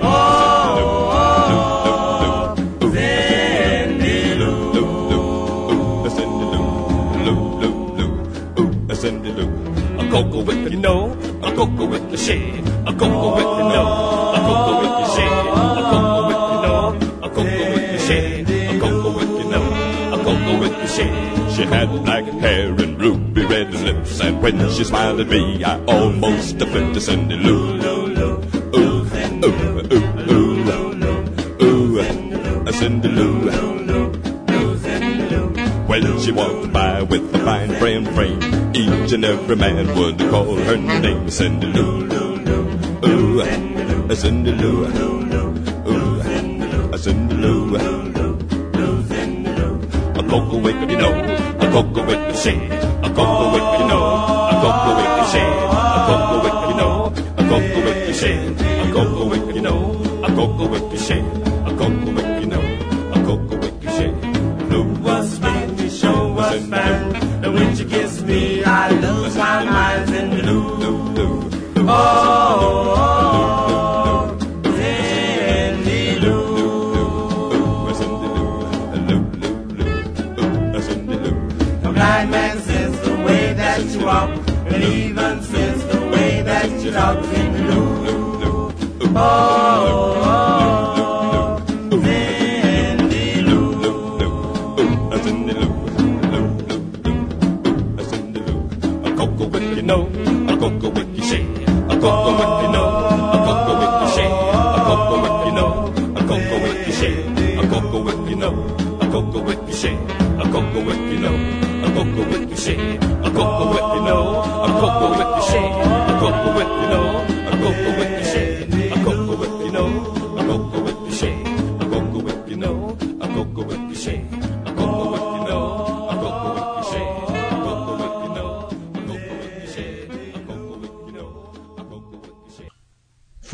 Oh, 0.02 0.10
oh, 1.20 1.36
oh, 2.52 2.90
Zindy 9.02 9.32
Lou, 9.38 9.48
A 10.00 10.04
cocoa 10.12 10.42
wick, 10.44 10.72
you 10.72 10.78
know, 10.78 11.00
a 11.42 11.50
cocoa 11.56 11.86
wick, 11.86 12.04
you 12.12 12.18
say, 12.18 12.60
a 12.60 12.94
cocoa 13.00 13.36
wick, 13.38 13.50
you 13.60 13.68
know, 13.74 13.88
a 14.36 14.40
cocoa 14.48 14.76
wick, 14.82 14.96
you 15.00 15.08
say, 15.16 15.32
a 15.32 15.84
cocoa 15.92 16.24
wick, 16.28 16.42
you 16.52 16.60
know, 16.66 16.82
a 17.24 17.30
cocoa 17.30 17.68
wick, 17.74 17.86
you 17.94 18.00
say, 18.00 18.24
a 18.42 18.80
cocoa 18.82 19.12
wick, 19.18 19.32
you 19.42 19.48
know, 19.50 19.66
a 20.14 20.18
cocoa 20.26 20.60
wick, 20.60 20.76
you 20.82 20.88
say. 20.88 21.35
She 21.56 21.64
had 21.64 21.88
black 22.04 22.26
hair 22.26 22.68
and 22.68 23.00
ruby 23.00 23.46
red 23.46 23.74
lips, 23.74 24.20
and 24.20 24.42
when 24.42 24.60
she 24.72 24.84
smiled 24.84 25.22
at 25.22 25.30
me, 25.30 25.64
I 25.64 25.80
almost 25.86 26.58
flipped 26.58 26.98
a 26.98 27.00
Zindy 27.00 27.42
Lou. 27.42 27.80
Ooh, 27.82 28.44
ooh, 28.76 29.08
ooh, 29.16 29.46
ooh, 29.46 29.80
ooh, 29.94 30.12
ooh, 30.34 30.68
ooh, 31.64 32.00
ooh, 32.02 32.66
Zindy 32.74 33.10
Lou. 33.16 33.50
When 35.88 36.20
she 36.20 36.32
walked 36.34 36.74
by 36.74 37.02
with 37.04 37.34
a 37.34 37.40
fine 37.40 37.74
frame 37.76 38.06
frame, 38.08 38.42
each 38.76 39.14
and 39.14 39.24
every 39.24 39.56
man 39.56 39.96
would 39.98 40.20
call 40.30 40.58
her 40.58 40.76
name 40.76 41.28
Zindy 41.28 41.74
Lou. 41.74 42.04
Ooh, 43.06 43.44
Zindy 44.10 44.52
Lou. 44.60 44.86
Ooh, 45.88 46.20
Zindy 46.98 47.40
Lou. 47.40 47.72
Ooh, 47.72 47.78
Zindy 47.78 48.04
Lou 48.04 48.15
cocoa 50.36 50.58
whip, 50.58 50.90
you 50.90 50.98
know, 50.98 51.14
a 51.14 51.72
cocoa 51.72 52.06
whip, 52.06 52.28
you 52.28 52.36
say, 52.36 52.68
a 52.68 53.10
cocoa 53.16 53.54
whip, 53.54 53.80
you 53.80 53.88
know, 53.88 54.04
a 54.52 54.56
cocoa 54.62 54.98
whip, 54.98 55.12
you 55.20 55.28
say, 55.32 55.48
a 55.48 56.00
cocoa 56.08 56.44
whip, 56.44 56.70
you 56.70 56.76
know, 56.76 57.14
a 57.38 57.44
cocoa 57.50 57.86
whip, 57.86 58.08
you 58.08 58.14
say, 58.14 58.48
a 58.84 58.92
cocoa 58.92 59.30
whip, 59.30 59.56
you 59.56 59.62
know, 59.62 59.94
a 60.24 60.28
cocoa 60.36 60.68
whip, 60.68 60.92
you 60.92 60.98
say. 60.98 61.45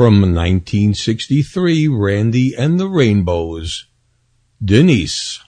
From 0.02 0.22
1963, 0.22 1.88
Randy 1.88 2.56
and 2.56 2.80
the 2.80 2.88
Rainbows. 2.88 3.86
Denise. 4.60 5.40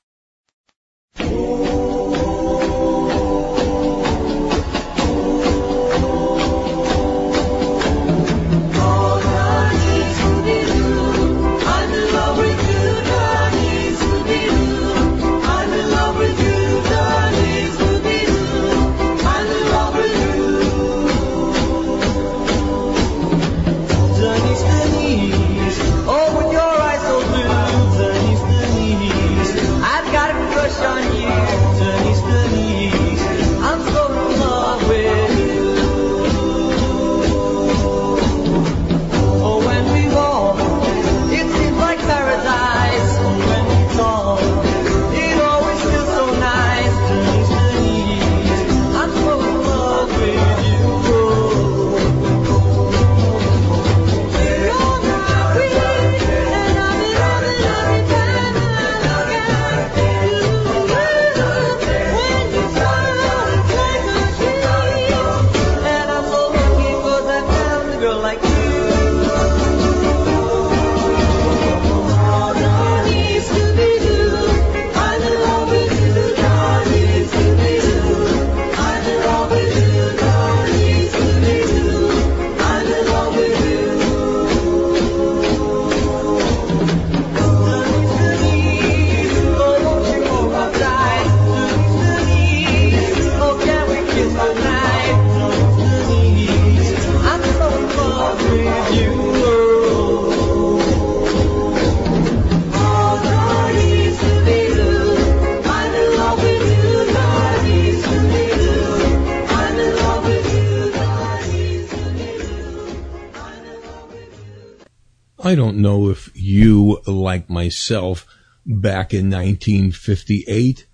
don't 115.74 115.82
know 115.82 116.10
if 116.10 116.30
you, 116.36 117.02
like 117.08 117.50
myself, 117.50 118.28
back 118.64 119.12
in 119.12 119.32
1958, 119.32 120.86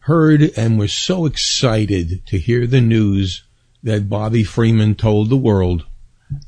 heard 0.00 0.42
and 0.56 0.78
was 0.78 0.92
so 0.92 1.26
excited 1.26 2.24
to 2.26 2.38
hear 2.38 2.66
the 2.66 2.80
news 2.80 3.42
that 3.82 4.08
Bobby 4.08 4.44
Freeman 4.44 4.94
told 4.94 5.30
the 5.30 5.36
world 5.36 5.84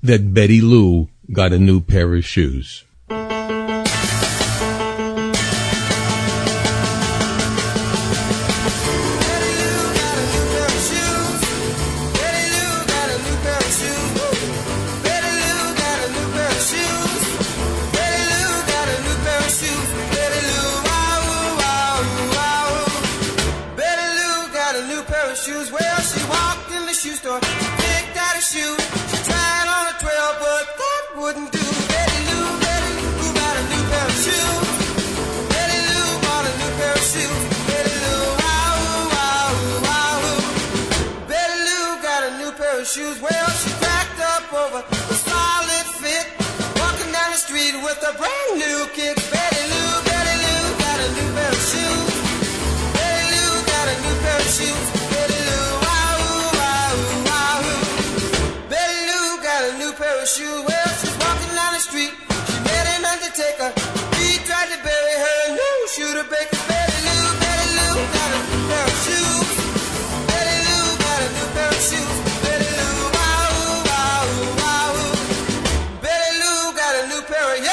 that 0.00 0.32
Betty 0.32 0.60
Lou 0.60 1.08
got 1.32 1.52
a 1.52 1.58
new 1.58 1.80
pair 1.80 2.14
of 2.14 2.24
shoes. 2.24 2.84
Sarah. 77.32 77.58
Yeah. 77.62 77.71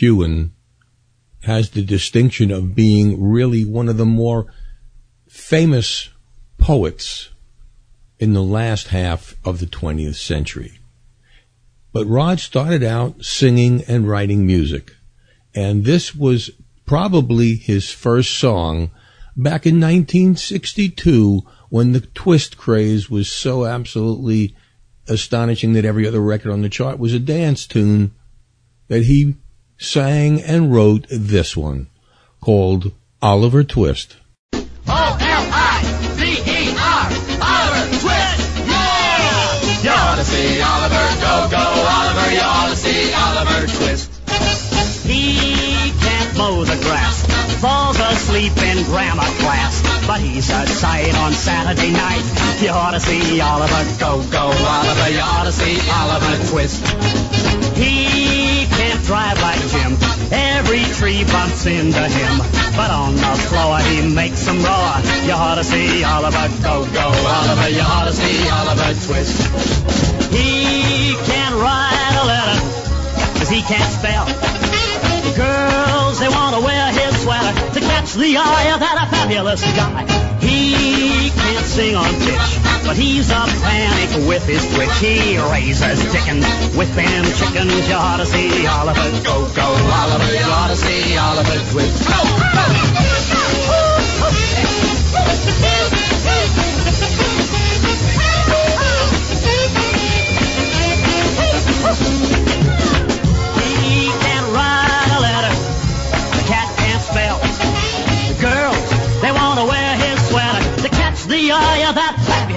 McKuen 0.00 0.50
has 1.42 1.70
the 1.70 1.82
distinction 1.82 2.50
of 2.50 2.74
being 2.74 3.22
really 3.22 3.64
one 3.64 3.88
of 3.88 3.96
the 3.96 4.06
more 4.06 4.46
famous 5.28 6.10
poets 6.58 7.30
in 8.18 8.32
the 8.32 8.42
last 8.42 8.88
half 8.88 9.34
of 9.44 9.58
the 9.58 9.66
20th 9.66 10.16
century. 10.16 10.78
But 11.92 12.06
Rod 12.06 12.40
started 12.40 12.82
out 12.82 13.24
singing 13.24 13.82
and 13.88 14.08
writing 14.08 14.46
music, 14.46 14.94
and 15.54 15.84
this 15.84 16.14
was 16.14 16.50
probably 16.86 17.54
his 17.54 17.90
first 17.90 18.38
song 18.38 18.90
back 19.36 19.66
in 19.66 19.80
1962 19.80 21.42
when 21.68 21.92
the 21.92 22.00
twist 22.00 22.56
craze 22.56 23.08
was 23.08 23.30
so 23.30 23.64
absolutely 23.64 24.54
astonishing 25.08 25.72
that 25.72 25.84
every 25.84 26.06
other 26.06 26.20
record 26.20 26.52
on 26.52 26.62
the 26.62 26.68
chart 26.68 26.98
was 26.98 27.14
a 27.14 27.18
dance 27.18 27.66
tune 27.66 28.12
that 28.88 29.04
he 29.04 29.36
sang 29.80 30.40
and 30.42 30.72
wrote 30.72 31.06
this 31.08 31.56
one 31.56 31.88
called 32.40 32.92
Oliver 33.22 33.64
Twist. 33.64 34.16
O-L-I-V-E-R, 34.52 35.16
Oliver 37.40 37.88
Twist, 37.96 38.44
yeah! 38.68 39.80
You 39.80 39.90
ought 39.90 40.16
to 40.16 40.24
see 40.24 40.60
Oliver, 40.60 41.08
go, 41.24 41.48
go, 41.50 41.64
Oliver, 41.64 42.30
you 42.30 42.44
ought 42.44 42.68
to 42.68 42.76
see 42.76 43.10
Oliver 43.14 43.66
Twist. 43.78 44.12
He 45.06 45.32
can't 45.98 46.36
mow 46.36 46.62
the 46.64 46.76
grass, 46.84 47.24
falls 47.58 47.98
asleep 47.98 48.56
in 48.58 48.84
grammar 48.84 49.32
class, 49.40 49.80
but 50.06 50.20
he's 50.20 50.50
a 50.50 50.66
sight 50.66 51.16
on 51.16 51.32
Saturday 51.32 51.90
night. 51.90 52.22
You 52.60 52.68
ought 52.68 52.90
to 52.90 53.00
see 53.00 53.40
Oliver 53.40 53.84
go, 53.98 54.22
go, 54.30 54.52
Oliver, 54.52 55.08
you 55.08 55.20
ought 55.20 55.44
to 55.44 55.52
see 55.52 55.80
Oliver 55.90 56.36
twist. 56.50 56.86
He 57.78 58.49
can't 58.76 59.02
drive 59.04 59.40
like 59.40 59.60
Jim, 59.68 59.96
every 60.32 60.84
tree 60.98 61.24
bumps 61.24 61.66
into 61.66 62.00
him, 62.00 62.38
but 62.76 62.90
on 62.90 63.14
the 63.16 63.34
floor 63.48 63.78
he 63.80 64.14
makes 64.14 64.38
some 64.38 64.62
roar. 64.62 64.92
You 65.26 65.32
ought 65.32 65.56
to 65.56 65.64
see 65.64 66.04
Oliver 66.04 66.48
go, 66.62 66.86
go, 66.92 67.06
Oliver, 67.10 67.68
you 67.68 67.82
ought 67.82 68.06
to 68.06 68.12
see 68.12 68.48
Oliver 68.48 68.92
twist. 69.06 69.36
He 70.32 71.14
can't 71.26 71.54
write 71.56 72.14
a 72.22 72.24
letter, 72.26 72.58
cause 73.38 73.48
he 73.48 73.62
can't 73.62 73.90
spell. 73.92 74.69
Girls, 75.36 76.18
they 76.18 76.28
want 76.28 76.56
to 76.56 76.60
wear 76.60 76.92
his 76.92 77.22
sweater 77.22 77.52
to 77.74 77.80
catch 77.80 78.14
the 78.14 78.36
eye 78.36 78.72
of 78.74 78.80
that 78.80 79.08
fabulous 79.10 79.62
guy. 79.76 80.04
He 80.40 81.30
can't 81.30 81.66
sing 81.66 81.94
on 81.94 82.10
pitch, 82.20 82.58
but 82.84 82.96
he's 82.96 83.30
a 83.30 83.44
panic 83.62 84.26
with 84.26 84.44
his 84.46 84.66
twitch. 84.74 84.90
He 84.98 85.38
raises 85.38 86.02
chickens 86.12 86.44
with 86.76 86.94
them 86.94 87.24
chickens. 87.38 87.88
You 87.88 87.94
ought 87.94 88.18
to 88.18 88.26
see 88.26 88.66
Oliver 88.66 89.10
go, 89.22 89.46
go, 89.54 89.66
Oliver. 89.66 90.34
You 90.34 90.50
ought 90.50 90.68
to 90.68 90.76
see 90.76 91.16
Oliver 91.16 91.58
twist. 91.70 92.08
Go, 92.08 92.18
He 95.60 95.79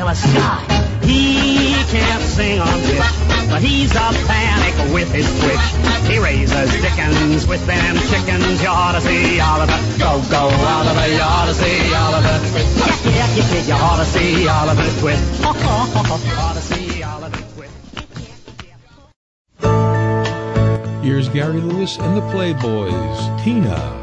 He 0.04 1.72
can't 1.88 2.24
sing 2.24 2.60
on 2.60 2.82
pitch, 2.82 3.50
but 3.50 3.62
he's 3.62 3.92
a 3.96 4.12
panic 4.28 4.94
with 4.94 5.10
his 5.14 5.26
twitch. 5.40 6.12
He 6.12 6.20
raises 6.20 6.72
dickens 6.82 7.48
with 7.48 7.66
them 7.66 7.96
chickens. 8.12 8.62
You 8.62 8.68
ought 8.68 8.92
to 8.94 9.02
see 9.02 9.40
Oliver. 9.40 9.80
Go, 9.98 10.22
go, 10.30 10.52
Oliver. 10.52 11.08
You 11.08 11.22
ought 11.22 11.46
to 11.48 11.54
see 11.54 11.94
Oliver 11.96 12.38
Twist. 12.52 13.06
Yeah, 13.06 13.36
yeah, 13.36 13.48
yeah. 13.54 13.68
You 13.68 14.50
Oliver 14.50 14.84
oh. 15.44 16.20
Ought 16.38 16.54
to 16.56 16.62
see 16.62 17.02
Oliver 17.04 17.42
Twist. 17.54 17.74
Here's 21.02 21.30
Gary 21.30 21.62
Lewis 21.62 21.98
and 21.98 22.18
the 22.18 22.22
Playboys. 22.22 23.44
Tina. 23.44 24.03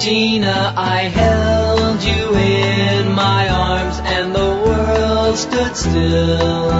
Tina, 0.00 0.72
I 0.78 1.10
held 1.12 2.02
you 2.02 2.34
in 2.34 3.12
my 3.12 3.50
arms 3.50 4.00
and 4.02 4.34
the 4.34 4.50
world 4.64 5.36
stood 5.36 5.76
still. 5.76 6.72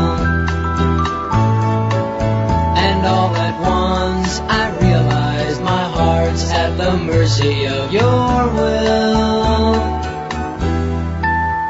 And 2.81 3.07
all 3.07 3.37
at 3.37 3.61
once 3.61 4.41
I 4.41 4.71
realized 4.81 5.61
my 5.62 5.85
heart's 5.85 6.51
at 6.51 6.79
the 6.79 6.97
mercy 6.97 7.66
of 7.66 7.93
your 7.93 8.55
will. 8.57 9.75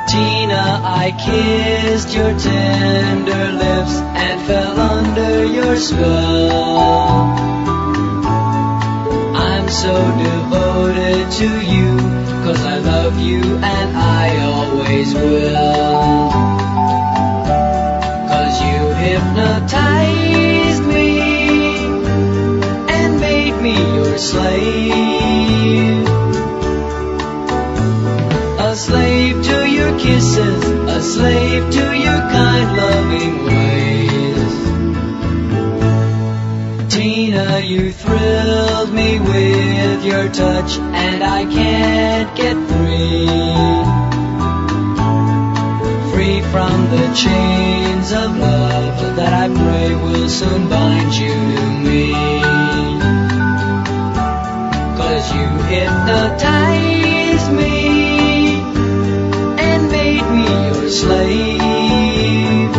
Tina, 0.06 0.80
I 0.84 1.12
kissed 1.18 2.14
your 2.14 2.32
tender 2.38 3.50
lips 3.58 3.96
and 4.22 4.40
fell 4.46 4.78
under 4.78 5.46
your 5.46 5.74
spell. 5.74 7.69
So 9.80 9.94
devoted 10.18 11.30
to 11.40 11.48
you, 11.64 11.96
cause 12.44 12.62
I 12.66 12.76
love 12.80 13.18
you 13.18 13.40
and 13.40 13.96
I 13.96 14.36
always 14.52 15.14
will. 15.14 16.30
Cause 18.28 18.60
you 18.60 18.92
hypnotized 19.04 20.84
me 20.84 21.78
and 22.94 23.20
made 23.20 23.56
me 23.62 23.72
your 23.94 24.18
slave. 24.18 26.06
A 28.60 28.76
slave 28.76 29.42
to 29.42 29.66
your 29.66 29.98
kisses, 29.98 30.64
a 30.68 31.00
slave 31.00 31.70
to 31.72 31.89
touch, 40.32 40.78
and 40.78 41.22
I 41.22 41.44
can't 41.44 42.36
get 42.36 42.56
free. 42.70 43.26
Free 46.12 46.40
from 46.52 46.90
the 46.90 47.06
chains 47.14 48.12
of 48.12 48.36
love 48.36 49.16
that 49.16 49.32
I 49.32 49.48
pray 49.48 49.94
will 49.94 50.28
soon 50.28 50.68
bind 50.68 51.14
you 51.14 51.34
to 51.56 51.66
me. 51.86 52.12
Cause 54.98 55.34
you 55.34 55.46
hypnotized 55.72 57.52
me 57.52 58.60
and 59.58 59.90
made 59.90 60.28
me 60.30 60.66
your 60.68 60.88
slave. 60.88 62.70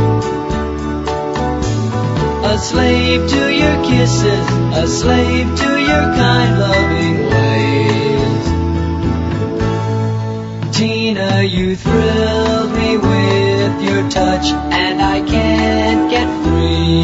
A 2.45 2.57
slave 2.57 3.29
to 3.29 3.53
your 3.53 3.83
kisses, 3.85 4.47
a 4.75 4.87
slave 4.87 5.47
to 5.57 5.79
your 5.79 6.05
kind 6.15 6.59
loving 6.59 7.20
you 11.51 11.75
thrilled 11.75 12.71
me 12.71 12.97
with 12.97 13.81
your 13.83 14.09
touch, 14.09 14.45
and 14.71 15.01
I 15.01 15.19
can't 15.19 16.09
get 16.09 16.27
free. 16.45 17.03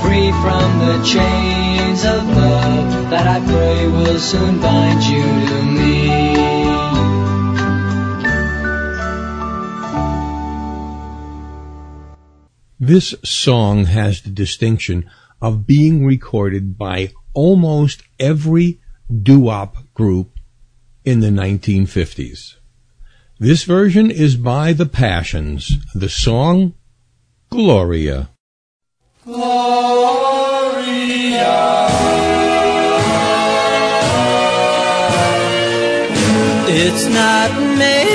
Free 0.00 0.30
from 0.42 0.78
the 0.78 1.02
chains 1.04 2.04
of 2.04 2.24
love 2.28 3.10
that 3.10 3.26
I 3.26 3.40
pray 3.44 3.88
will 3.88 4.20
soon 4.20 4.60
bind 4.60 5.02
you 5.02 5.22
to 5.48 5.62
me. 5.64 6.36
This 12.78 13.12
song 13.24 13.86
has 13.86 14.22
the 14.22 14.30
distinction 14.30 15.10
of 15.42 15.66
being 15.66 16.06
recorded 16.06 16.78
by 16.78 17.12
almost 17.34 18.04
every 18.20 18.78
doo-wop 19.10 19.78
group 19.92 20.35
in 21.06 21.20
the 21.20 21.28
1950s. 21.28 22.56
This 23.38 23.62
version 23.62 24.10
is 24.10 24.36
by 24.36 24.72
The 24.72 24.86
Passions. 24.86 25.70
The 25.94 26.08
song 26.08 26.74
Gloria. 27.48 28.30
Gloria. 29.24 30.26
It's 36.68 37.06
not 37.06 37.50
me, 37.78 38.05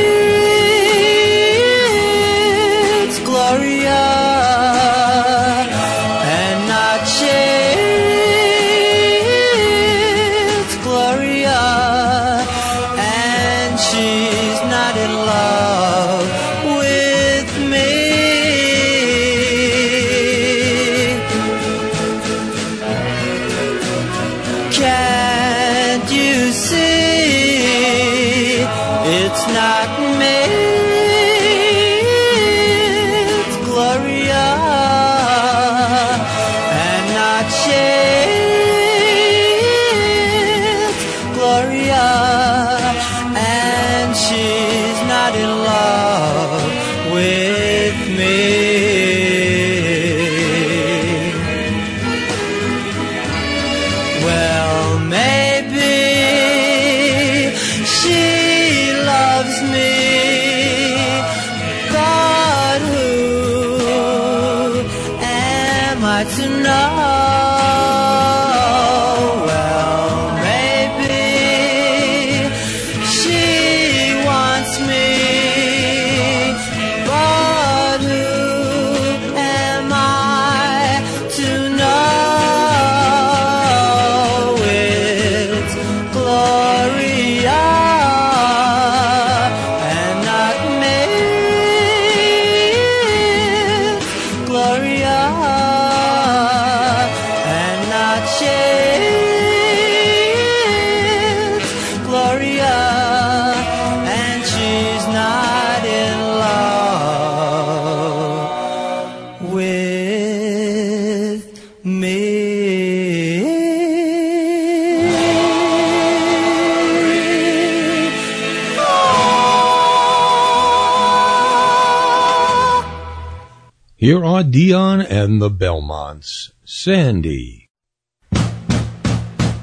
Here 124.01 124.25
are 124.25 124.41
Dion 124.41 124.97
and 124.99 125.39
the 125.39 125.51
Belmonts. 125.51 126.51
Sandy. 126.65 127.69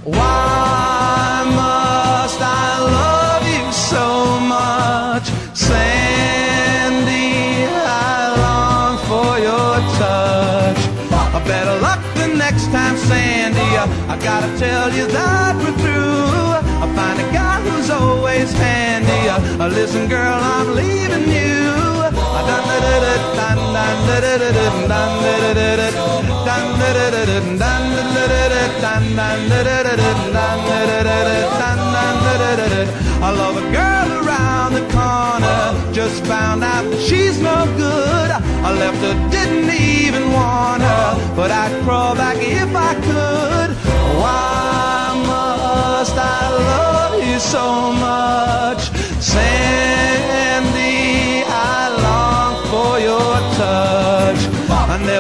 Why 0.04 1.42
must 1.58 2.40
I 2.40 2.78
love 2.78 3.42
you 3.42 3.72
so 3.72 4.38
much, 4.38 5.26
Sandy? 5.58 7.66
I 7.66 8.30
long 8.38 8.98
for 9.10 9.42
your 9.42 9.82
touch. 9.98 10.78
Better 11.44 11.80
luck 11.80 11.98
the 12.14 12.28
next 12.28 12.66
time, 12.66 12.96
Sandy. 12.96 13.58
I 13.58 14.16
gotta 14.22 14.56
tell 14.56 14.94
you 14.94 15.08
that 15.08 15.56
we're 15.56 15.76
through. 15.82 16.38
I 16.78 16.86
find 16.94 17.18
a 17.18 17.26
guy 17.32 17.60
who's 17.62 17.90
always 17.90 18.52
handy. 18.52 19.08
Listen, 19.74 20.08
girl, 20.08 20.38
I'm 20.40 20.76
leaving 20.76 21.27
I 33.20 33.32
love 33.32 33.56
a 33.56 33.72
girl 33.72 34.24
around 34.24 34.74
the 34.74 34.86
corner. 34.94 35.92
Just 35.92 36.24
found 36.24 36.62
out 36.62 36.84
that 36.90 37.00
she's 37.00 37.40
no 37.40 37.66
good. 37.76 38.30
I 38.30 38.72
left 38.72 38.98
her, 38.98 39.28
didn't 39.28 39.70
even 39.70 40.32
want 40.32 40.82
her, 40.82 41.34
but 41.34 41.50
I'd 41.50 41.82
crawl 41.82 42.14
back 42.14 42.36
if 42.38 42.74
I 42.74 42.94
could. 42.94 43.70
Why 44.22 45.20
must 45.26 46.16
I 46.16 46.48
love 46.70 47.22
you 47.26 47.38
so 47.40 47.92
much, 47.92 48.88
Sandy? 49.20 50.37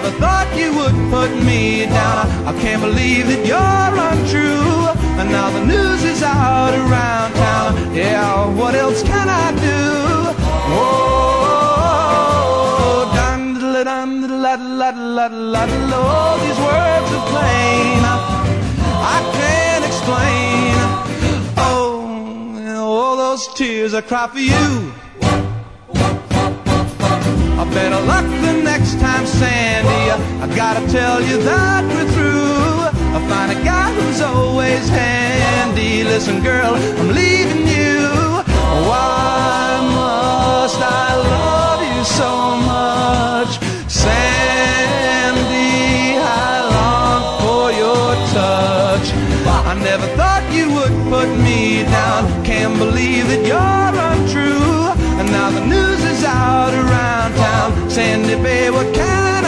Never 0.00 0.14
thought 0.20 0.46
you 0.56 0.70
would 0.78 0.94
put 1.10 1.30
me 1.42 1.86
down. 1.86 2.30
I, 2.46 2.52
can't 2.62 2.80
believe 2.80 3.26
that 3.26 3.42
you're 3.50 3.94
untrue. 4.10 4.86
And 5.18 5.28
now 5.28 5.50
the 5.50 5.64
news 5.66 6.04
is 6.04 6.22
out 6.22 6.72
around 6.72 7.32
town. 7.34 7.94
Yeah, 7.96 8.46
what 8.60 8.76
else 8.76 9.02
can 9.02 9.28
I 9.28 9.50
do? 9.68 9.80
Whoa, 10.72 11.98
dun 13.16 13.40
dun 13.54 13.84
dun 13.88 14.42
la 14.42 14.54
la 14.80 14.90
la 14.90 15.26
la 15.26 15.64
la. 15.90 15.98
Oh, 15.98 16.38
these 16.44 16.60
words 16.68 17.10
are 17.18 17.26
plain. 17.34 18.00
I 19.16 19.18
can't 19.38 19.84
explain. 19.90 20.74
Oh, 21.66 22.86
all 22.94 23.16
those 23.16 23.44
tears 23.54 23.94
I 23.94 24.02
cry 24.02 24.28
for 24.28 24.38
you. 24.38 24.92
Better 27.66 28.00
luck 28.06 28.24
the 28.24 28.54
next 28.62 28.98
time, 28.98 29.24
Sandy. 29.26 30.10
I 30.42 30.46
gotta 30.56 30.84
tell 30.90 31.20
you 31.22 31.36
that 31.42 31.84
we're 31.84 32.10
through. 32.12 32.88
I 33.14 33.18
find 33.28 33.52
a 33.52 33.62
guy 33.62 33.92
who's 33.94 34.20
always 34.20 34.88
handy. 34.88 36.02
Listen, 36.02 36.42
girl, 36.42 36.74
I'm 36.74 37.08
leaving 37.08 37.68
you. 37.68 38.08
Why 38.88 39.78
must 39.94 40.80
I 40.80 41.14
love 41.36 41.80
you 41.92 42.04
so 42.04 42.32
much, 42.74 43.52
Sandy? 43.88 44.18
I 46.18 46.64
long 46.76 47.22
for 47.42 47.70
your 47.70 48.08
touch. 48.34 49.06
I 49.70 49.74
never 49.84 50.06
thought 50.16 50.42
you 50.50 50.66
would 50.72 50.94
put 51.12 51.28
me 51.46 51.84
down. 51.84 52.44
Can't 52.44 52.76
believe 52.78 53.28
that 53.28 53.46
you're 53.46 53.94
untrue. 54.10 54.88
And 55.20 55.30
now 55.30 55.50
the 55.50 55.64
news 55.64 56.02
is 56.02 56.24
out 56.24 56.72
Sandy, 57.88 58.36
babe, 58.42 58.72
what 58.72 58.94
can 58.94 59.34
I? 59.34 59.38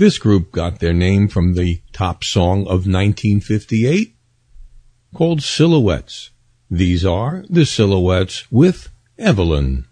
This 0.00 0.16
group 0.16 0.50
got 0.50 0.78
their 0.78 0.94
name 0.94 1.28
from 1.28 1.52
the 1.52 1.82
top 1.92 2.24
song 2.24 2.60
of 2.60 2.88
1958 2.88 4.16
called 5.14 5.42
Silhouettes. 5.42 6.29
These 6.72 7.04
are 7.04 7.44
the 7.50 7.66
Silhouettes 7.66 8.46
with 8.48 8.90
Evelyn. 9.18 9.86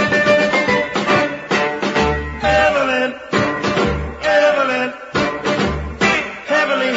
Evelyn, 4.23 4.93
heavenly, 6.47 6.93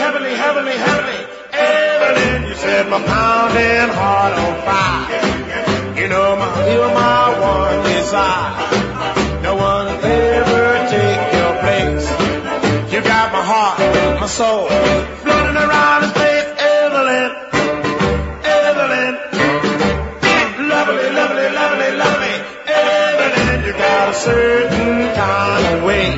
certain 24.21 25.15
kind 25.15 25.75
of 25.75 25.83
way 25.83 26.11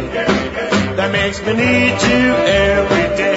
that 0.97 1.13
makes 1.13 1.41
me 1.43 1.53
need 1.53 2.03
you 2.03 2.35
every 2.35 3.17
day. 3.17 3.32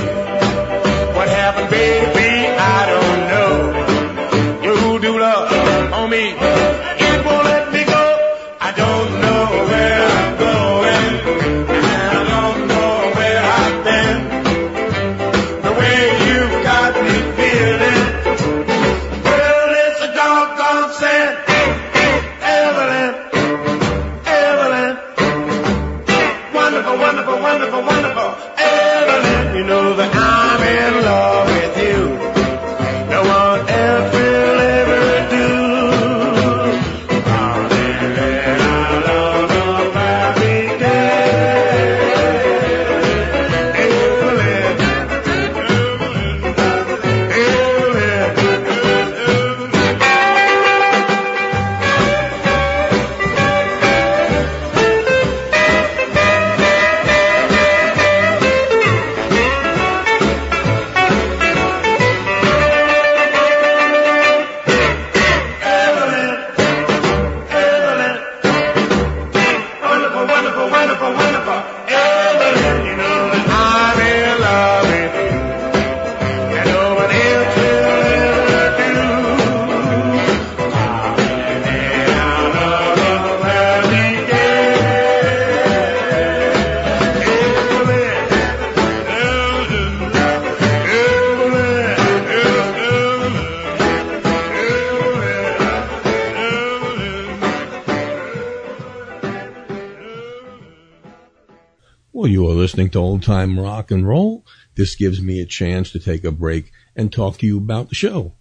You 102.96 103.02
are 103.02 103.04
listening 103.04 103.24
to 103.24 103.28
Old 103.28 103.40
Time 103.40 103.60
Rock 103.60 103.92
and 103.92 104.08
Roll. 104.08 104.46
This 104.76 104.96
gives 104.96 105.22
me 105.22 105.42
a 105.42 105.46
chance 105.46 105.92
to 105.92 106.00
take 106.00 106.24
a 106.24 106.32
break 106.32 106.72
and 106.96 107.12
talk 107.12 107.38
to 107.40 107.46
you 107.46 107.58
about 107.58 107.90
the 107.90 107.96
show. 107.96 108.34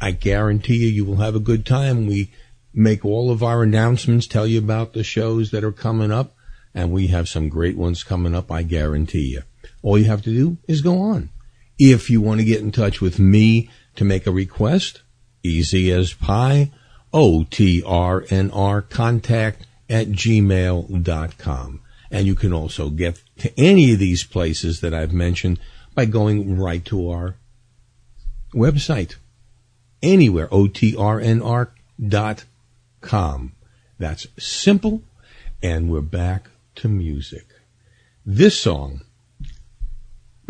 I 0.00 0.12
guarantee 0.12 0.76
you, 0.76 0.88
you 0.88 1.04
will 1.04 1.16
have 1.16 1.34
a 1.34 1.40
good 1.40 1.66
time. 1.66 2.06
We 2.06 2.30
make 2.72 3.04
all 3.04 3.30
of 3.30 3.42
our 3.42 3.62
announcements, 3.62 4.26
tell 4.26 4.46
you 4.46 4.58
about 4.58 4.94
the 4.94 5.04
shows 5.04 5.50
that 5.50 5.64
are 5.64 5.72
coming 5.72 6.10
up, 6.10 6.34
and 6.74 6.90
we 6.90 7.08
have 7.08 7.28
some 7.28 7.48
great 7.48 7.76
ones 7.76 8.02
coming 8.02 8.34
up, 8.34 8.50
I 8.50 8.62
guarantee 8.62 9.32
you. 9.32 9.42
All 9.82 9.98
you 9.98 10.04
have 10.04 10.22
to 10.22 10.30
do 10.30 10.58
is 10.68 10.82
go 10.82 11.00
on. 11.00 11.30
If 11.78 12.10
you 12.10 12.20
want 12.20 12.40
to 12.40 12.46
get 12.46 12.60
in 12.60 12.72
touch 12.72 13.00
with 13.00 13.18
me 13.18 13.70
to 13.96 14.04
make 14.04 14.26
a 14.26 14.30
request, 14.30 15.02
easy 15.42 15.90
as 15.90 16.12
pie, 16.12 16.70
O-T-R-N-R 17.12 18.82
contact 18.82 19.66
at 19.88 20.08
gmail.com. 20.08 21.80
And 22.10 22.26
you 22.26 22.34
can 22.34 22.52
also 22.52 22.90
get 22.90 23.22
to 23.38 23.52
any 23.58 23.92
of 23.92 23.98
these 23.98 24.24
places 24.24 24.80
that 24.80 24.92
I've 24.92 25.12
mentioned 25.12 25.58
by 25.94 26.04
going 26.04 26.58
right 26.58 26.84
to 26.86 27.10
our 27.10 27.36
website. 28.54 29.16
Anywhere, 30.02 30.48
O-T-R-N-R 30.50 31.72
dot 32.08 32.44
com. 33.00 33.52
That's 33.98 34.26
simple. 34.38 35.02
And 35.62 35.90
we're 35.90 36.00
back 36.00 36.48
to 36.76 36.88
music. 36.88 37.46
This 38.24 38.58
song 38.58 39.02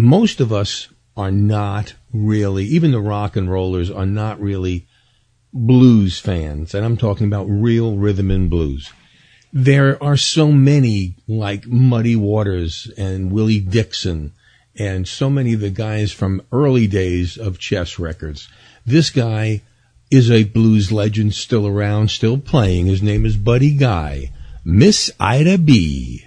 most 0.00 0.40
of 0.40 0.52
us 0.52 0.88
are 1.16 1.30
not 1.30 1.94
really, 2.12 2.64
even 2.64 2.92
the 2.92 3.00
rock 3.00 3.36
and 3.36 3.50
rollers 3.50 3.90
are 3.90 4.06
not 4.06 4.40
really 4.40 4.86
blues 5.52 6.18
fans. 6.18 6.74
And 6.74 6.84
I'm 6.84 6.96
talking 6.96 7.26
about 7.26 7.44
real 7.44 7.96
rhythm 7.96 8.30
and 8.30 8.48
blues. 8.48 8.92
There 9.52 10.02
are 10.02 10.16
so 10.16 10.52
many 10.52 11.16
like 11.26 11.66
Muddy 11.66 12.14
Waters 12.16 12.90
and 12.96 13.32
Willie 13.32 13.60
Dixon 13.60 14.32
and 14.76 15.06
so 15.06 15.28
many 15.28 15.54
of 15.54 15.60
the 15.60 15.70
guys 15.70 16.12
from 16.12 16.42
early 16.52 16.86
days 16.86 17.36
of 17.36 17.58
chess 17.58 17.98
records. 17.98 18.48
This 18.86 19.10
guy 19.10 19.62
is 20.10 20.30
a 20.30 20.44
blues 20.44 20.90
legend 20.90 21.34
still 21.34 21.66
around, 21.66 22.10
still 22.10 22.38
playing. 22.38 22.86
His 22.86 23.02
name 23.02 23.26
is 23.26 23.36
Buddy 23.36 23.72
Guy. 23.72 24.32
Miss 24.64 25.10
Ida 25.18 25.58
B. 25.58 26.24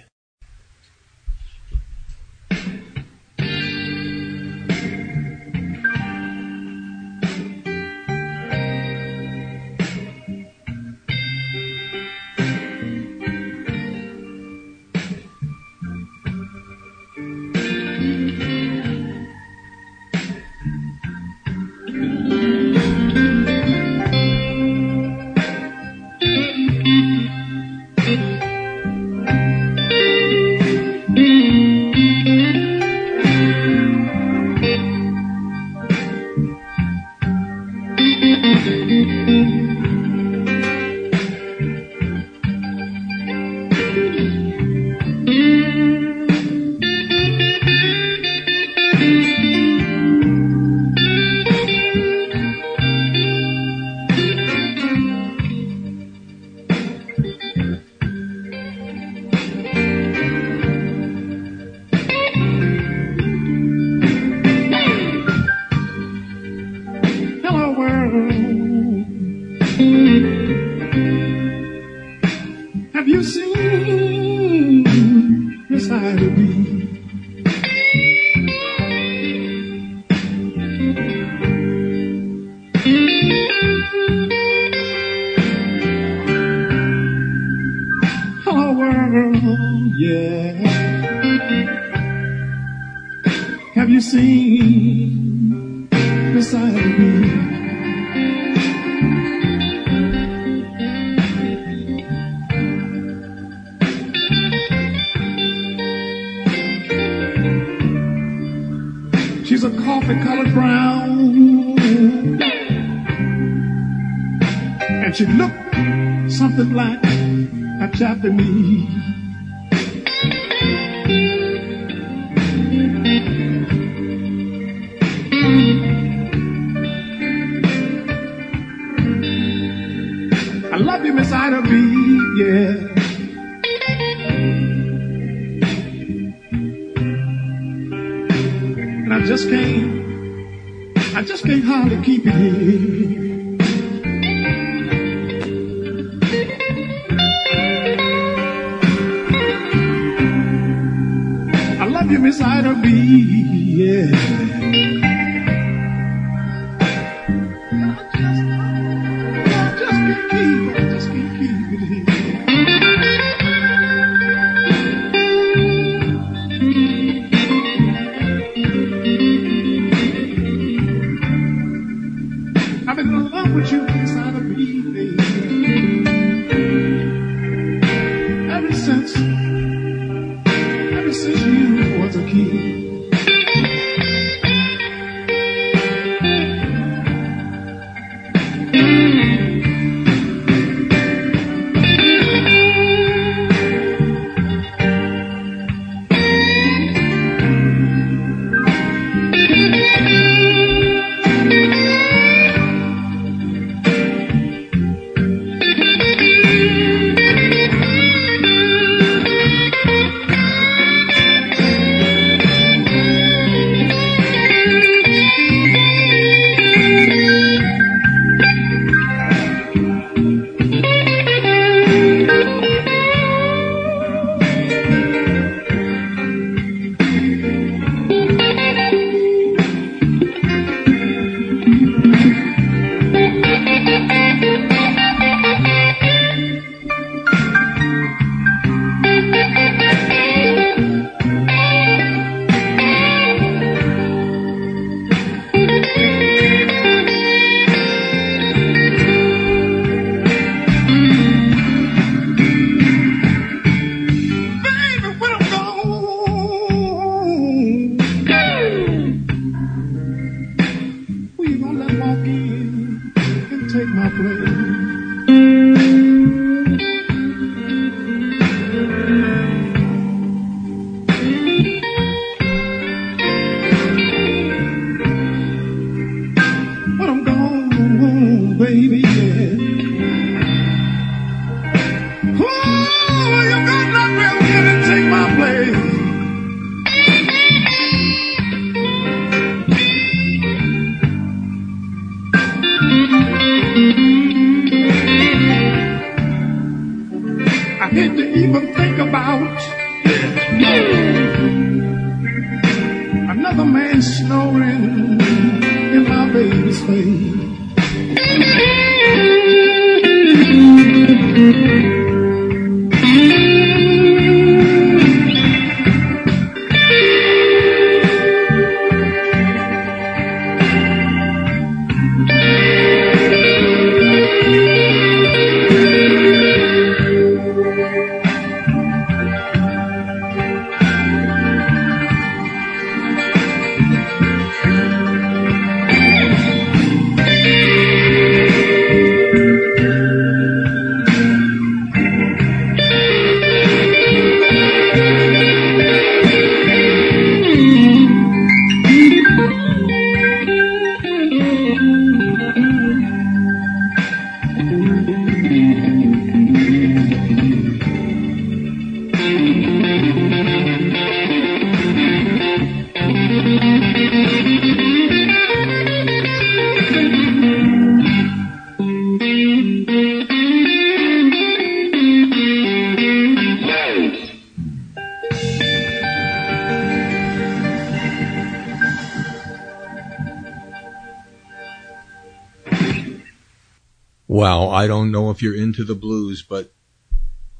I 384.84 384.86
don't 384.86 385.10
know 385.10 385.30
if 385.30 385.40
you're 385.40 385.56
into 385.56 385.82
the 385.82 385.94
blues, 385.94 386.42
but 386.46 386.70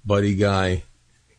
Buddy 0.05 0.35
Guy 0.35 0.83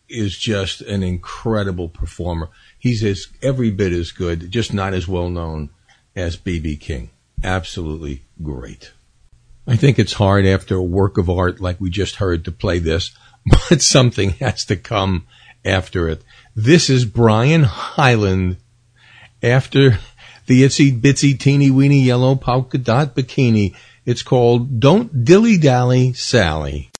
is 0.10 0.36
just 0.36 0.82
an 0.82 1.04
incredible 1.04 1.90
performer. 1.90 2.50
He's 2.80 3.04
as, 3.04 3.28
every 3.44 3.70
bit 3.70 3.94
as 3.94 4.12
good, 4.12 4.50
just 4.50 4.74
not 4.74 4.96
as 4.96 5.08
well 5.08 5.30
known 5.30 5.70
as 6.16 6.38
BB 6.38 6.80
King. 6.80 7.12
Absolutely 7.44 8.24
great. 8.42 8.94
I 9.68 9.76
think 9.76 10.00
it's 10.00 10.14
hard 10.14 10.48
after 10.48 10.76
a 10.76 10.82
work 10.82 11.20
of 11.20 11.30
art 11.30 11.62
like 11.62 11.80
we 11.80 11.92
just 11.92 12.16
heard 12.16 12.46
to 12.46 12.52
play 12.52 12.80
this, 12.80 13.12
but 13.70 13.84
something 13.84 14.32
has 14.32 14.66
to 14.66 14.76
come 14.76 15.28
after 15.64 16.10
it. 16.10 16.24
This 16.56 16.90
is 16.90 17.06
Brian 17.06 17.62
Hyland 17.62 18.58
after 19.44 20.00
the 20.48 20.64
itsy 20.64 21.00
bitsy 21.00 21.40
teeny 21.40 21.70
weeny 21.70 22.02
yellow 22.02 22.36
polka 22.36 22.80
dot 22.80 23.16
bikini. 23.16 23.76
It's 24.06 24.22
called 24.22 24.80
Don't 24.80 25.26
Dilly 25.26 25.58
Dally 25.58 26.14
Sally. 26.14 26.92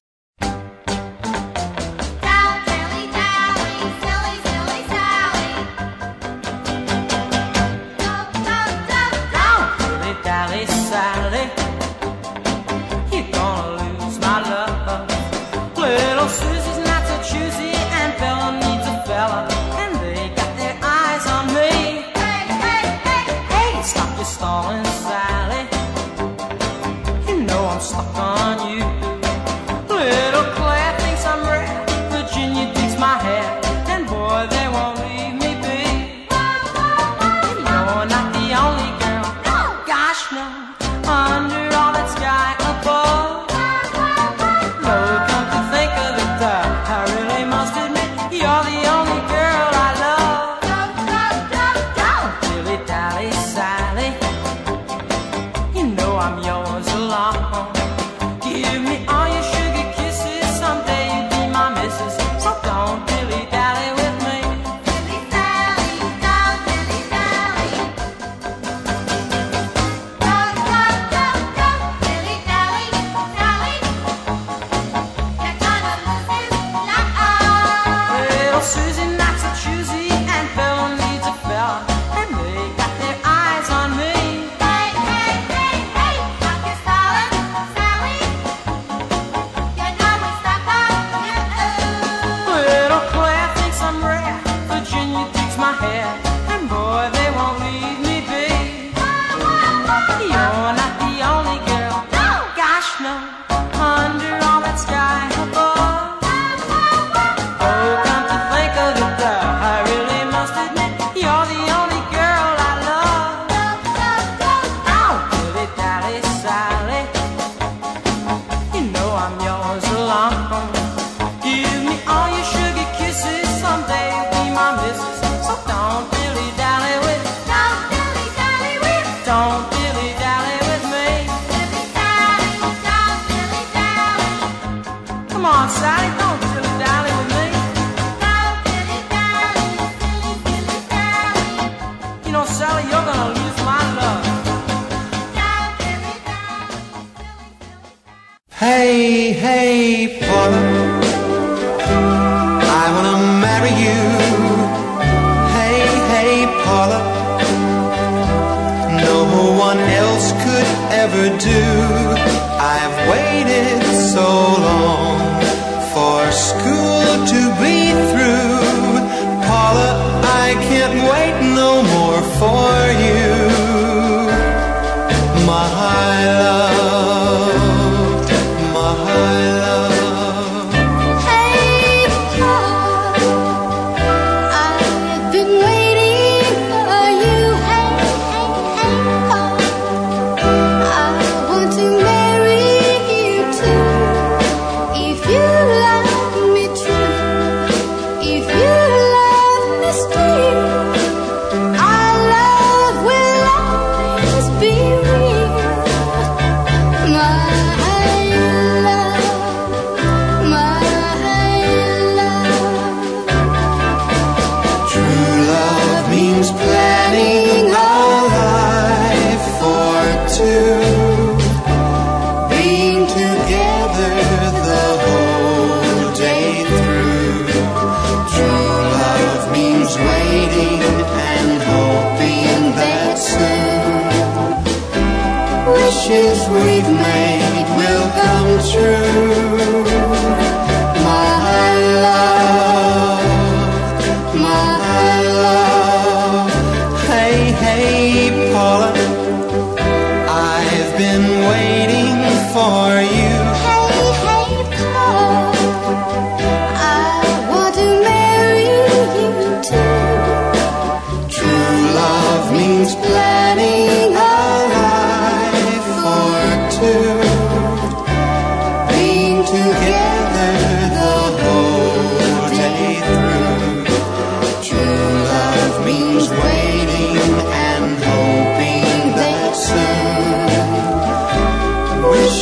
I'm 56.26 56.44
yours 56.44 56.88
alone. 56.94 57.72
Give 58.42 58.82
me 58.82 59.06
all. 59.08 59.25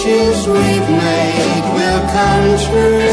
wishes 0.05 0.47
we've 0.47 0.89
made 0.89 1.63
will 1.73 2.01
come 2.09 2.57
true. 2.59 3.12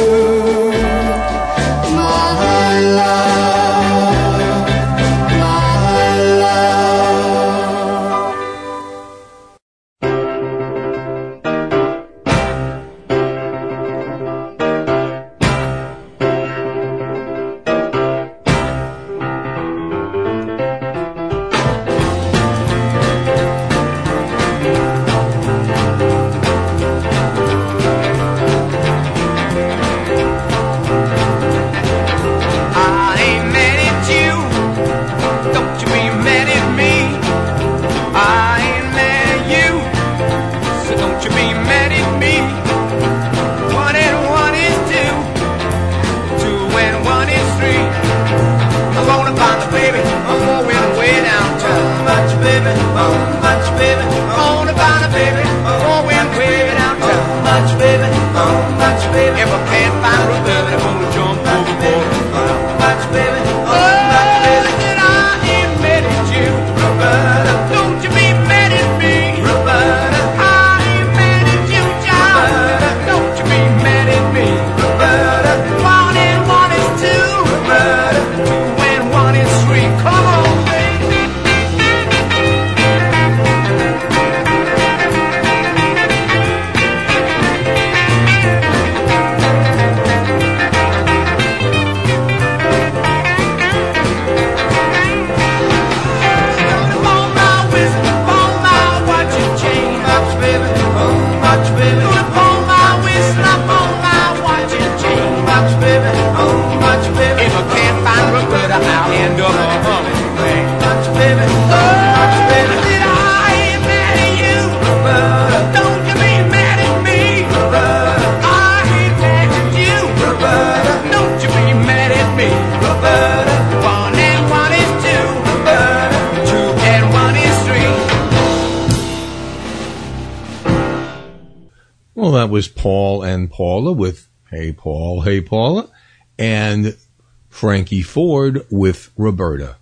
Frankie 137.91 138.03
Ford 138.03 138.65
with 138.71 139.11
Roberta. 139.17 139.75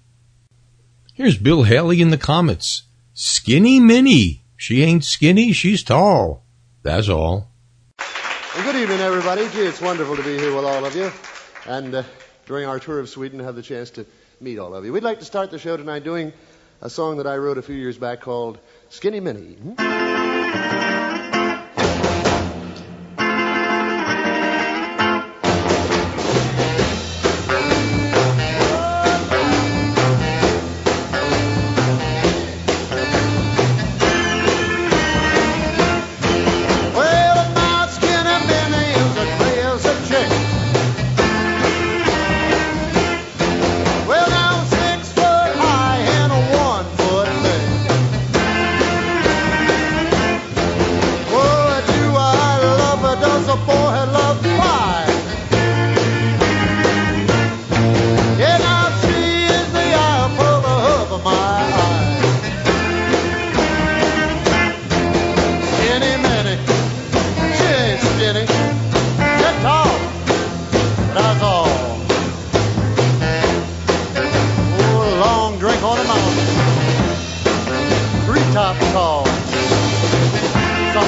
Here's 1.12 1.36
Bill 1.36 1.64
Haley 1.64 2.01
in 2.01 2.09
the 2.09 2.16
Comets. 2.16 2.85
Skinny 3.12 3.80
Minnie. 3.80 4.44
She 4.56 4.82
ain't 4.82 5.05
skinny, 5.05 5.52
she's 5.52 5.82
tall. 5.82 6.43
That's 6.82 7.10
all. 7.10 7.51
Well, 7.98 8.64
good 8.64 8.76
evening, 8.76 9.01
everybody. 9.01 9.47
Gee, 9.51 9.66
it's 9.66 9.82
wonderful 9.82 10.16
to 10.16 10.22
be 10.22 10.39
here 10.39 10.56
with 10.56 10.64
all 10.64 10.86
of 10.86 10.97
you. 10.97 11.12
And 11.66 11.97
uh, 11.97 12.02
during 12.47 12.64
our 12.64 12.80
tour 12.80 12.98
of 12.98 13.10
Sweden, 13.10 13.40
have 13.40 13.56
the 13.56 13.62
chance 13.62 13.90
to 13.90 14.06
meet 14.40 14.59
all 14.59 14.74
of 14.74 14.86
you. 14.86 14.93
We'd 14.94 15.02
like 15.02 15.18
to 15.18 15.26
start 15.26 15.51
the 15.51 15.59
show 15.59 15.76
tonight 15.76 16.02
doing 16.02 16.32
a 16.80 16.89
song 16.89 17.18
that 17.18 17.26
I 17.26 17.36
wrote 17.36 17.59
a 17.59 17.62
few 17.62 17.76
years 17.76 17.98
back 17.98 18.22
called 18.22 18.59
Skinny 18.89 19.20
Minnie. 19.20 19.48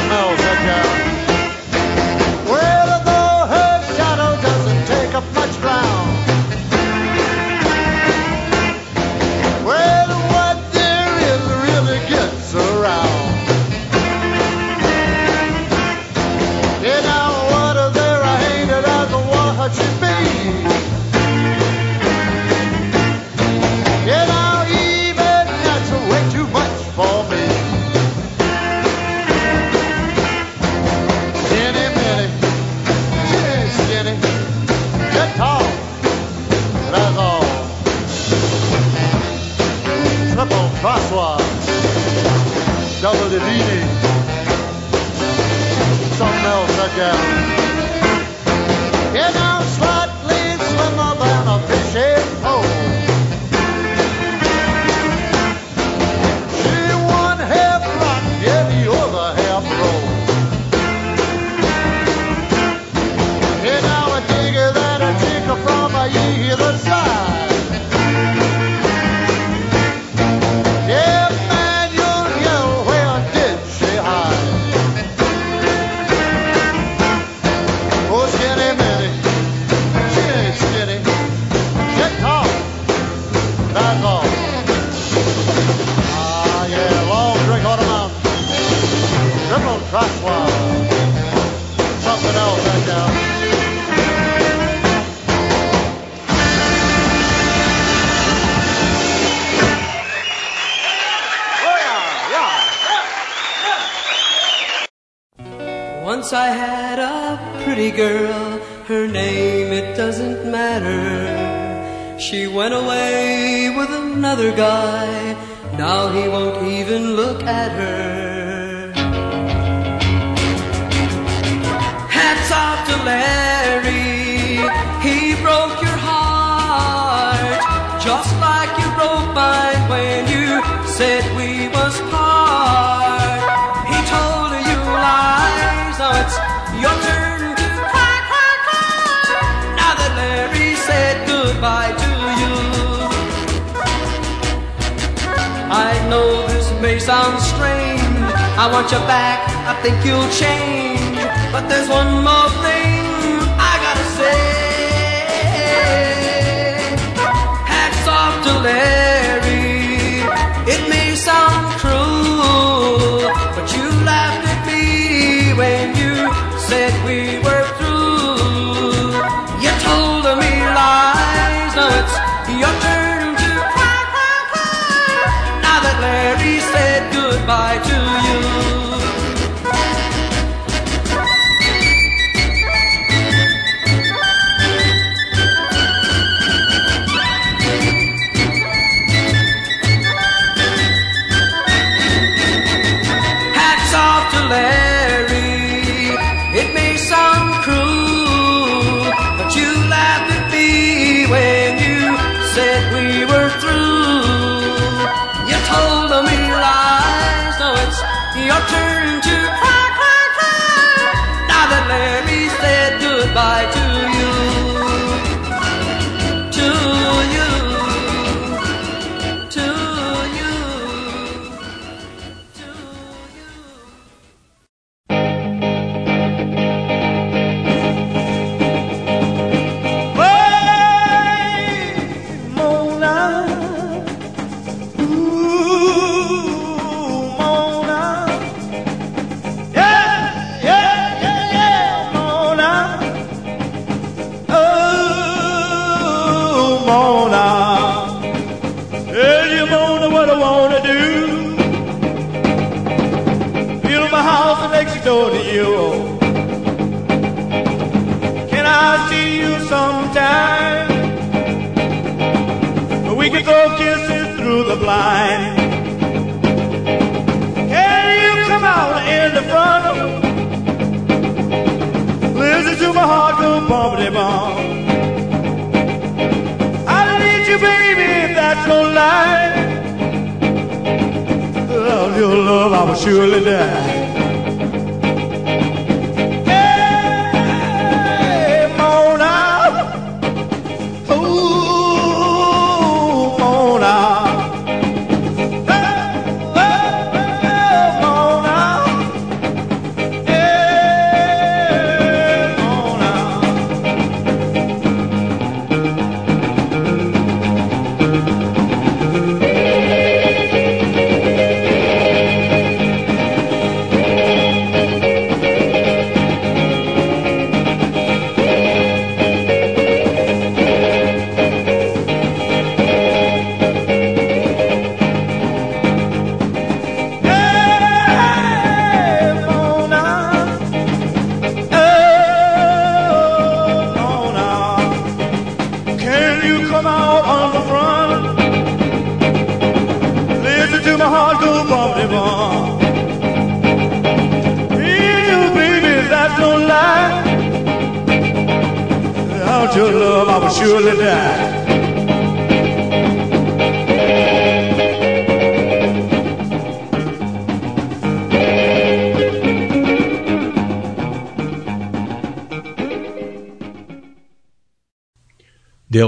Mills, 0.08 0.38
okay. 0.38 1.09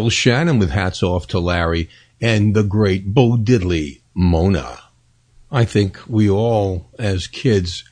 Del 0.02 0.10
Shannon 0.10 0.58
with 0.58 0.70
Hats 0.70 1.00
Off 1.00 1.28
to 1.28 1.38
Larry 1.38 1.88
and 2.20 2.56
the 2.56 2.64
great 2.64 3.14
Bo 3.14 3.36
Diddley, 3.36 4.00
Mona. 4.14 4.80
I 5.48 5.64
think 5.64 5.96
we 6.08 6.28
all, 6.28 6.90
as 6.98 7.28
kids, 7.28 7.84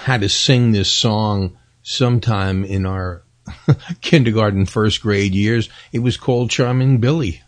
had 0.00 0.22
to 0.22 0.28
sing 0.28 0.72
this 0.72 0.90
song 0.90 1.56
sometime 1.84 2.64
in 2.64 2.84
our 2.84 3.22
kindergarten, 4.00 4.66
first 4.66 5.02
grade 5.02 5.32
years. 5.32 5.68
It 5.92 6.00
was 6.00 6.16
called 6.16 6.50
Charming 6.50 6.98
Billy. 6.98 7.42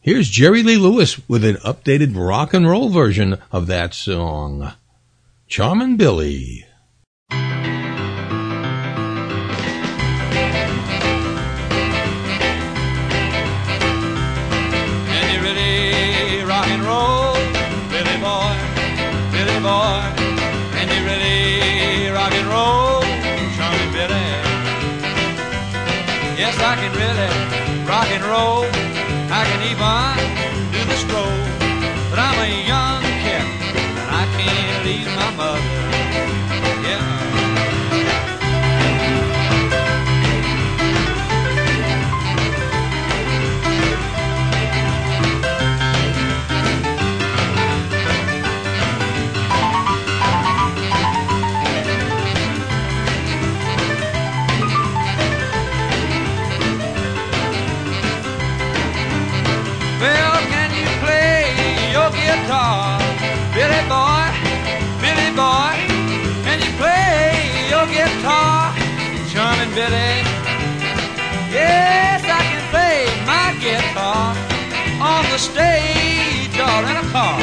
Here's 0.00 0.30
Jerry 0.30 0.62
Lee 0.62 0.78
Lewis 0.78 1.20
with 1.28 1.44
an 1.44 1.56
updated 1.56 2.16
rock 2.16 2.54
and 2.54 2.66
roll 2.66 2.88
version 2.88 3.36
of 3.52 3.66
that 3.66 3.92
song, 3.92 4.72
Charming 5.46 5.98
Billy. 5.98 6.64
Billy? 69.78 70.26
Yes, 71.54 72.24
I 72.24 72.42
can 72.50 72.64
play 72.74 73.06
my 73.30 73.54
guitar 73.62 74.34
on 75.00 75.22
the 75.30 75.38
stage 75.38 76.58
or 76.58 76.80
in 76.90 76.96
a 76.96 77.06
car. 77.12 77.37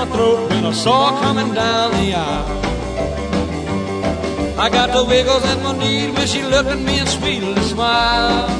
My 0.00 0.06
throat 0.16 0.48
when 0.48 0.64
I 0.64 0.72
saw 0.72 0.98
her 1.10 1.20
coming 1.20 1.52
down 1.52 1.90
the 1.90 2.14
aisle. 2.14 2.48
I 4.58 4.70
got 4.70 4.88
the 4.96 5.04
wiggles 5.04 5.44
in 5.52 5.62
my 5.62 5.76
knees 5.76 6.10
when 6.16 6.26
she 6.26 6.42
looked 6.42 6.70
at 6.70 6.78
me 6.78 7.00
and 7.00 7.08
sweetly 7.08 7.60
smiled. 7.62 8.50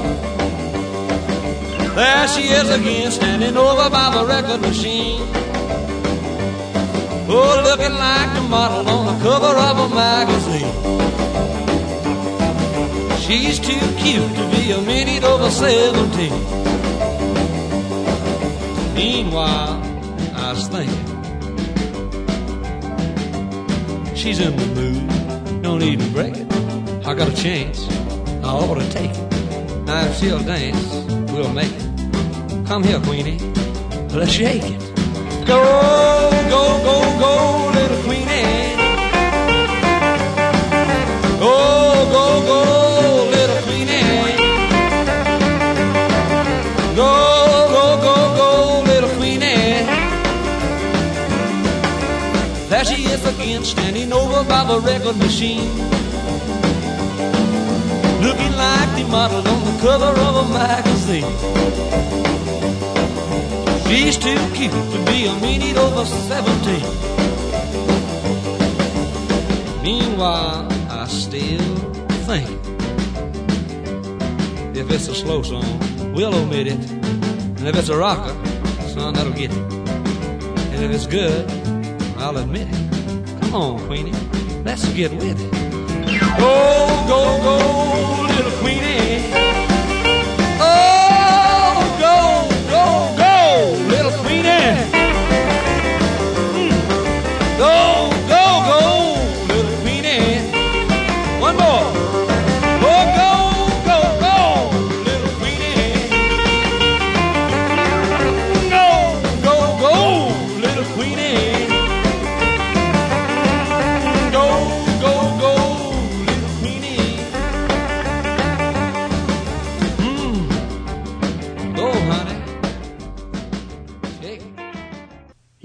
There 1.96 2.28
she 2.28 2.42
is 2.60 2.68
again, 2.68 3.10
standing 3.10 3.56
over 3.56 3.88
by 3.88 4.06
the 4.14 4.26
record 4.26 4.60
machine. 4.60 5.22
Oh, 7.32 7.62
looking 7.68 7.96
like 8.06 8.30
the 8.34 8.42
model 8.42 8.86
on 8.96 9.06
the 9.08 9.16
cover 9.24 9.54
of 9.68 9.76
a 9.86 9.88
magazine. 9.94 10.76
She's 13.24 13.58
too 13.58 13.86
cute 14.02 14.34
to 14.38 14.44
be 14.54 14.72
a 14.72 14.80
minute 14.82 15.24
over 15.24 15.50
17. 15.50 16.32
Meanwhile, 18.94 19.79
she's 24.20 24.38
in 24.38 24.54
the 24.54 24.66
mood, 24.78 25.62
don't 25.62 25.82
even 25.82 26.12
break 26.12 26.36
it. 26.36 26.46
I 27.06 27.14
got 27.14 27.26
a 27.26 27.34
chance, 27.34 27.88
I 28.44 28.50
ought 28.50 28.74
to 28.74 28.86
take 28.90 29.10
it. 29.10 29.84
Now 29.86 30.04
if 30.04 30.16
she'll 30.18 30.38
dance, 30.40 30.92
we'll 31.32 31.52
make 31.54 31.72
it. 31.72 32.66
Come 32.66 32.84
here, 32.84 33.00
Queenie, 33.00 33.38
let's 34.12 34.30
shake 34.30 34.62
it. 34.62 34.80
Go, 35.46 35.58
go, 36.50 36.62
go, 36.84 37.18
go, 37.18 37.72
little 37.72 38.02
Queenie. 38.04 38.69
Again, 53.60 53.64
standing 53.64 54.12
over 54.12 54.44
by 54.48 54.64
the 54.64 54.80
record 54.80 55.16
machine. 55.18 55.68
Looking 58.22 58.52
like 58.56 58.96
the 58.96 59.04
model 59.08 59.46
on 59.48 59.64
the 59.64 59.78
cover 59.80 60.20
of 60.20 60.36
a 60.36 60.48
magazine. 60.52 61.24
She's 63.88 64.16
too 64.16 64.38
cute 64.54 64.72
to 64.72 65.04
be 65.06 65.26
a 65.26 65.34
minute 65.40 65.76
over 65.76 66.04
17. 66.04 66.80
Meanwhile, 69.82 70.68
I 70.90 71.06
still 71.06 71.76
think 72.26 72.48
if 74.76 74.90
it's 74.90 75.08
a 75.08 75.14
slow 75.14 75.42
song, 75.42 76.12
we'll 76.12 76.34
omit 76.34 76.66
it. 76.66 76.90
And 76.90 77.68
if 77.68 77.76
it's 77.76 77.88
a 77.88 77.96
rocker, 77.96 78.34
son, 78.88 79.14
that'll 79.14 79.32
get 79.32 79.50
it. 79.50 79.72
And 80.72 80.84
if 80.84 80.90
it's 80.92 81.06
good, 81.06 81.50
I'll 82.18 82.36
admit 82.36 82.68
it. 82.70 82.89
Come 83.50 83.62
on, 83.62 83.86
Queenie, 83.88 84.12
let's 84.64 84.88
get 84.94 85.10
with 85.10 85.40
it. 85.40 85.50
Go, 86.38 87.04
go, 87.08 87.42
go, 87.42 88.26
little 88.28 88.52
Queenie. 88.60 89.49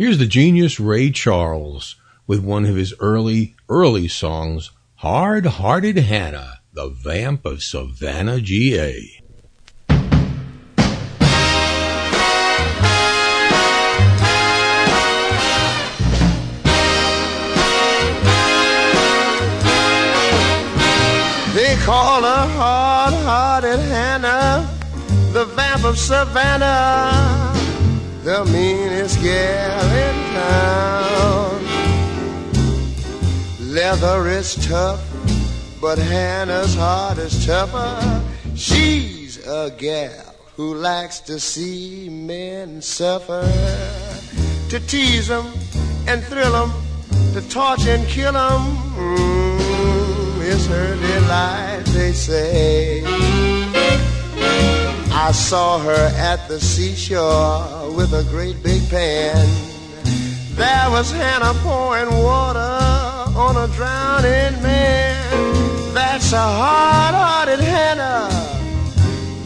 Here's 0.05 0.19
the 0.19 0.27
genius 0.27 0.79
Ray 0.79 1.09
Charles 1.09 1.95
with 2.27 2.39
one 2.39 2.63
of 2.65 2.75
his 2.75 2.93
early, 2.99 3.55
early 3.67 4.07
songs, 4.07 4.69
Hard 4.97 5.47
Hearted 5.47 5.97
Hannah, 5.97 6.59
the 6.71 6.89
Vamp 6.89 7.43
of 7.43 7.63
Savannah, 7.63 8.39
GA. 8.39 8.93
They 21.55 21.75
call 21.81 22.21
her 22.21 22.47
hard-hearted 22.53 23.79
Hannah, 23.79 24.69
the 25.31 25.45
vamp 25.45 25.83
of 25.83 25.97
Savannah, 25.97 27.64
the 28.25 28.43
meanest 28.45 29.21
gal 29.21 29.85
in 30.07 30.15
town. 30.33 31.63
Leather 33.59 34.27
is 34.29 34.55
tough, 34.67 34.99
but 35.79 35.99
Hannah's 35.99 36.73
heart 36.73 37.19
is 37.19 37.45
tougher. 37.45 38.23
She's 38.55 39.37
a 39.45 39.71
gal 39.77 40.33
who 40.55 40.73
likes 40.73 41.19
to 41.29 41.39
see 41.39 42.09
men 42.09 42.81
suffer, 42.81 43.45
to 44.69 44.79
tease 44.79 45.29
'em 45.29 45.45
and 46.07 46.23
thrill 46.23 46.55
'em, 46.55 46.71
to 47.35 47.41
torture 47.47 47.91
and 47.91 48.07
kill 48.07 48.35
'em. 48.35 48.63
Mm, 48.97 50.41
it's 50.51 50.65
her 50.65 50.95
delight, 50.95 51.85
they 51.93 52.11
say. 52.11 53.54
I 55.17 55.31
saw 55.31 55.79
her 55.79 56.11
at 56.17 56.45
the 56.49 56.59
seashore 56.59 57.89
with 57.95 58.13
a 58.13 58.23
great 58.25 58.61
big 58.61 58.87
pan. 58.89 59.47
There 60.55 60.89
was 60.89 61.09
Hannah 61.09 61.53
pouring 61.63 62.09
water 62.21 62.59
on 62.59 63.55
a 63.55 63.67
drowning 63.73 64.61
man. 64.61 65.93
That's 65.93 66.33
a 66.33 66.37
hard-hearted 66.37 67.61
Hannah, 67.61 68.27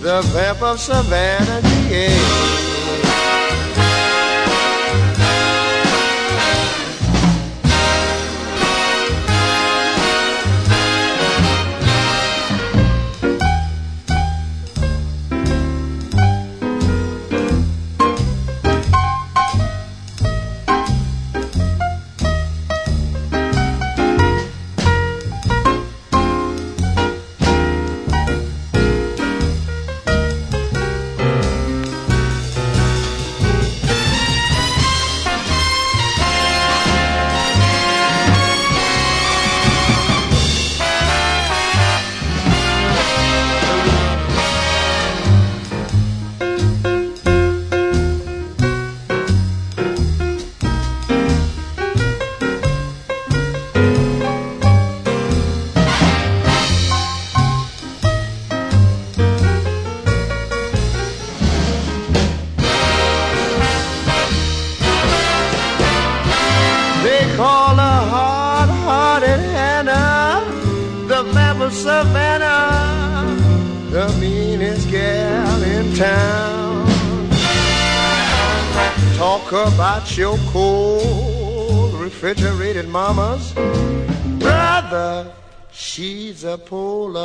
the 0.02 0.22
vamp 0.34 0.64
of 0.64 0.80
Savannah, 0.80 1.62
yeah. 1.88 2.69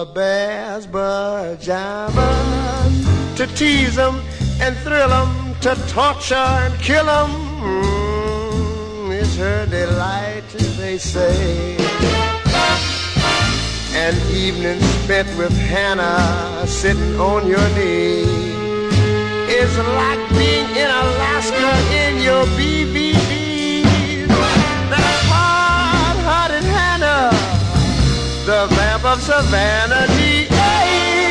Bear's 0.06 0.86
pajamas. 0.86 2.24
To 3.36 3.46
tease 3.58 3.98
'em 3.98 4.20
and 4.60 4.76
thrill 4.84 5.12
'em, 5.12 5.54
to 5.60 5.74
torture 5.88 6.34
and 6.64 6.74
kill 6.80 7.08
'em. 7.08 7.30
Mm, 7.62 9.12
is 9.22 9.36
her 9.36 9.66
delight, 9.66 10.48
they 10.78 10.98
say. 10.98 11.76
An 13.94 14.14
evening 14.32 14.80
spent 15.04 15.28
with 15.38 15.56
Hannah 15.72 16.66
sitting 16.66 17.18
on 17.20 17.46
your 17.46 17.68
knee 17.76 18.24
is 19.48 19.72
like 20.00 20.22
being 20.30 20.68
in 20.82 20.90
Alaska 20.90 21.70
in 22.02 22.12
your 22.20 22.44
BVD. 22.56 23.03
The 28.64 28.74
vamp 28.76 29.04
of 29.04 29.22
Savannah, 29.22 30.06
G.A. 30.16 31.23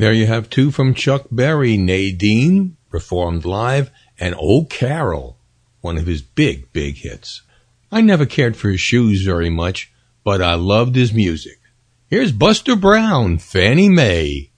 There 0.00 0.14
you 0.14 0.24
have 0.24 0.48
two 0.48 0.70
from 0.70 0.94
Chuck 0.94 1.26
Berry, 1.30 1.76
Nadine, 1.76 2.78
performed 2.88 3.44
live, 3.44 3.90
and 4.18 4.34
O'Carroll, 4.34 5.36
one 5.82 5.98
of 5.98 6.06
his 6.06 6.22
big, 6.22 6.72
big 6.72 6.96
hits. 6.96 7.42
I 7.92 8.00
never 8.00 8.24
cared 8.24 8.56
for 8.56 8.70
his 8.70 8.80
shoes 8.80 9.22
very 9.22 9.50
much, 9.50 9.92
but 10.24 10.40
I 10.40 10.54
loved 10.54 10.96
his 10.96 11.12
music. 11.12 11.60
Here's 12.06 12.32
Buster 12.32 12.76
Brown, 12.76 13.36
Fannie 13.36 13.90
Mae. 13.90 14.49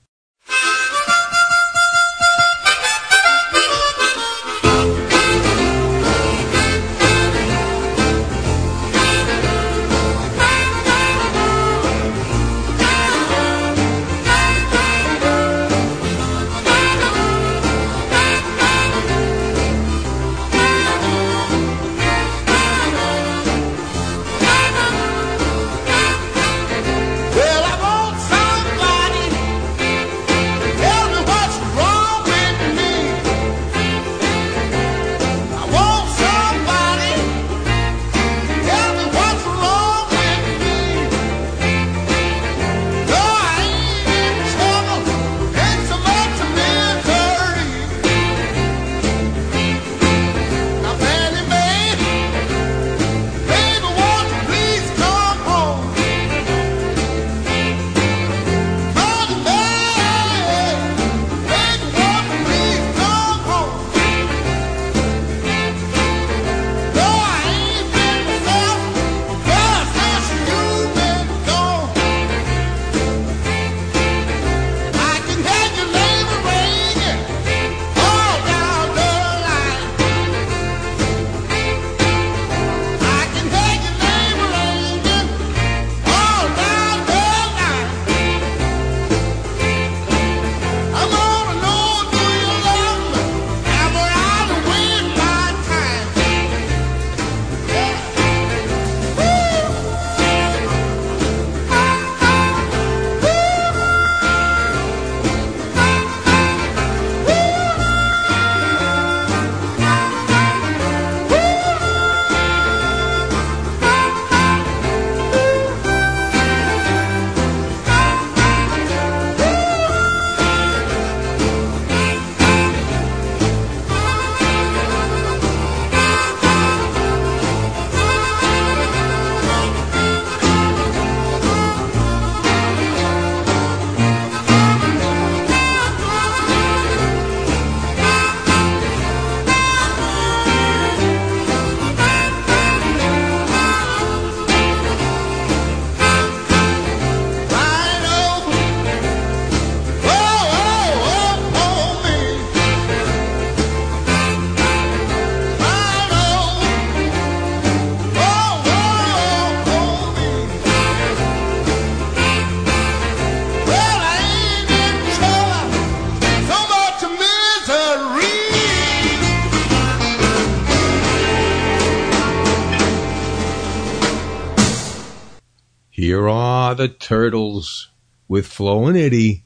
Are 176.73 176.74
the 176.74 176.89
Turtles 176.89 177.90
with 178.28 178.47
Flo 178.47 178.86
and 178.86 178.97
Eddie, 178.97 179.44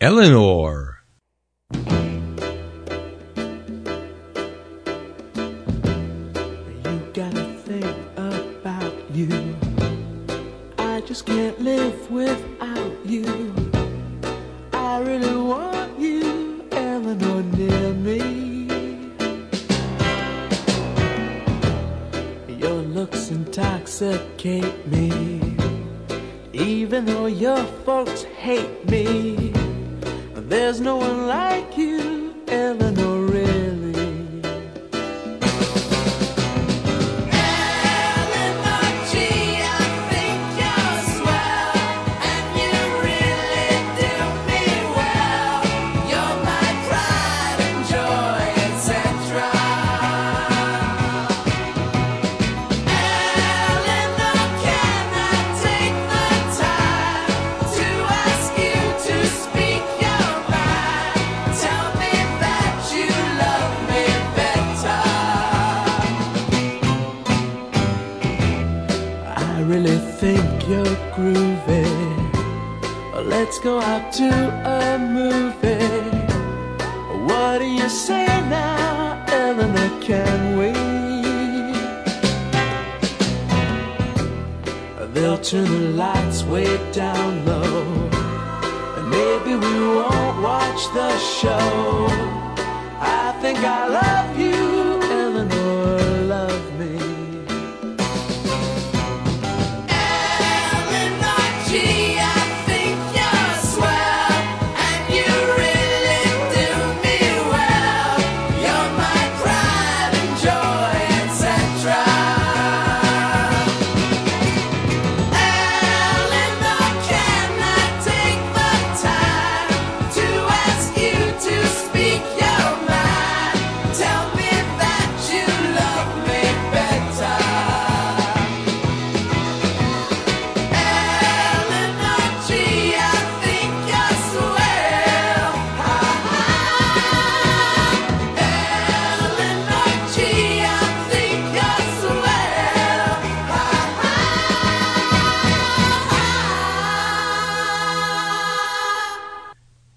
Eleanor. 0.00 0.85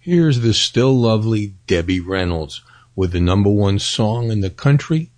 Here's 0.10 0.40
the 0.40 0.56
still 0.56 1.00
lovely 1.00 1.54
Debbie 1.68 2.00
Reynolds 2.00 2.64
with 2.96 3.12
the 3.12 3.20
number 3.20 3.52
one 3.52 3.78
song 3.78 4.32
in 4.32 4.42
the 4.42 4.50
country 4.50 5.12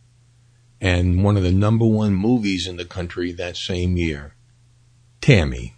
and 0.82 1.24
one 1.24 1.38
of 1.38 1.44
the 1.44 1.52
number 1.54 1.86
one 1.86 2.14
movies 2.14 2.68
in 2.68 2.76
the 2.76 2.84
country 2.84 3.32
that 3.32 3.56
same 3.56 3.96
year. 3.96 4.36
Tammy. 5.22 5.76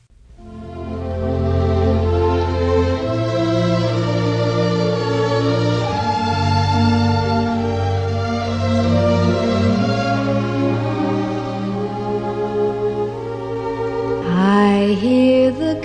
I 14.26 14.98
hear 15.00 15.52
the 15.52 15.80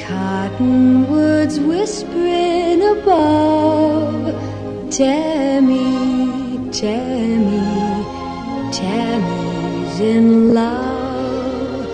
cottonwoods 0.58 1.60
whispering 1.60 2.82
above. 2.82 4.34
Tammy, 4.90 6.58
Tammy, 6.72 8.02
Tammy's 8.72 10.00
in 10.00 10.52
love. 10.52 11.86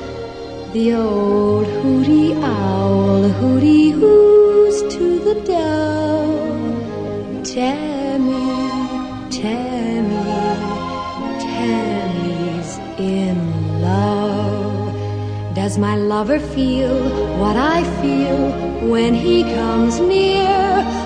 The 0.72 0.94
old 0.94 1.66
hooty 1.66 2.32
owl 2.34 3.28
hooty 3.28 3.90
hoos 3.90 4.82
to 4.94 5.18
the 5.18 5.34
dove. 5.42 7.44
Tammy, 7.44 7.93
Does 15.64 15.78
my 15.78 15.96
lover 15.96 16.38
feel 16.38 16.94
what 17.40 17.56
I 17.56 17.82
feel 18.02 18.42
when 18.90 19.14
he 19.14 19.44
comes 19.44 19.98
near? 19.98 20.60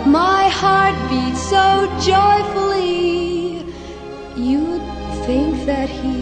My 0.05 0.49
heart 0.49 0.97
beats 1.09 1.43
so 1.49 1.65
joyfully. 2.11 3.63
You'd 4.37 4.83
think 5.27 5.65
that 5.67 5.89
he 5.89 6.19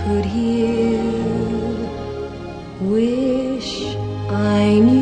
could 0.00 0.26
hear. 0.26 1.00
Wish 2.82 3.96
I 4.28 4.78
knew 4.78 5.01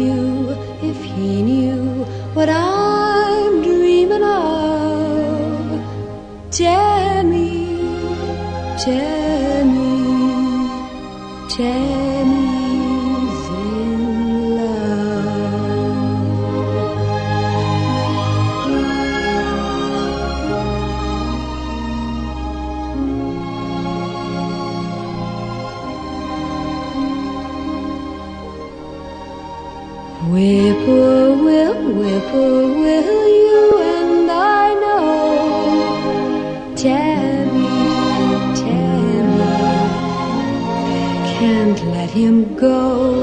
let 42.10 42.18
him 42.18 42.56
go. 42.56 43.14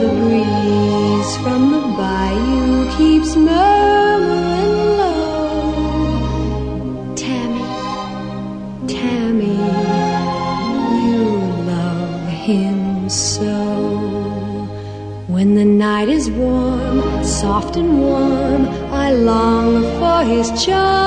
The 0.00 0.08
breeze 0.20 1.36
from 1.42 1.72
the 1.72 1.80
bayou 1.96 2.88
keeps 2.96 3.36
murmuring 3.36 4.76
low. 5.00 6.34
Tammy, 7.16 7.64
Tammy, 8.86 9.58
you 11.04 11.24
love 11.72 12.28
him 12.28 13.08
so. 13.08 13.56
When 15.26 15.54
the 15.54 15.64
night 15.64 16.08
is 16.08 16.30
warm, 16.30 17.24
soft 17.24 17.76
and 17.76 18.00
warm, 18.00 18.68
I 18.92 19.12
long 19.12 19.82
for 19.98 20.24
his 20.24 20.48
charms. 20.64 20.99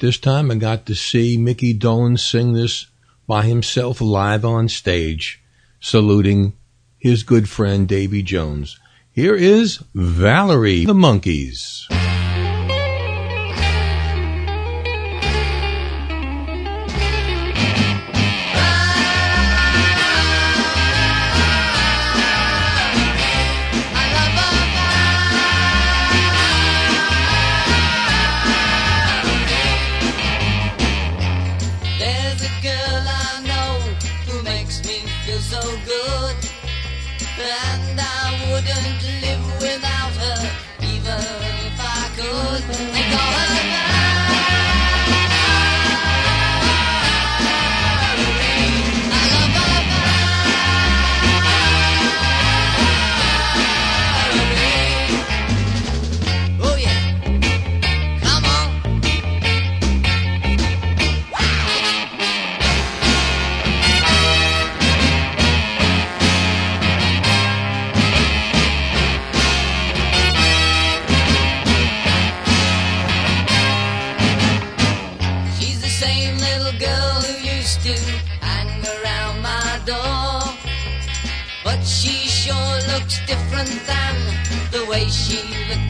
This 0.00 0.16
time, 0.16 0.52
I 0.52 0.54
got 0.54 0.86
to 0.86 0.94
see 0.94 1.36
Micky 1.36 1.76
Dolenz 1.76 2.20
sing 2.20 2.52
this 2.52 2.86
by 3.26 3.44
himself 3.44 4.00
live 4.00 4.44
on 4.44 4.68
stage, 4.68 5.42
saluting 5.80 6.52
his 6.98 7.24
good 7.24 7.48
friend 7.48 7.88
Davy 7.88 8.22
Jones. 8.22 8.78
Here 9.10 9.34
is 9.34 9.82
Valerie 9.94 10.84
the 10.84 10.94
Monkees. 10.94 11.86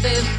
She 0.01 0.38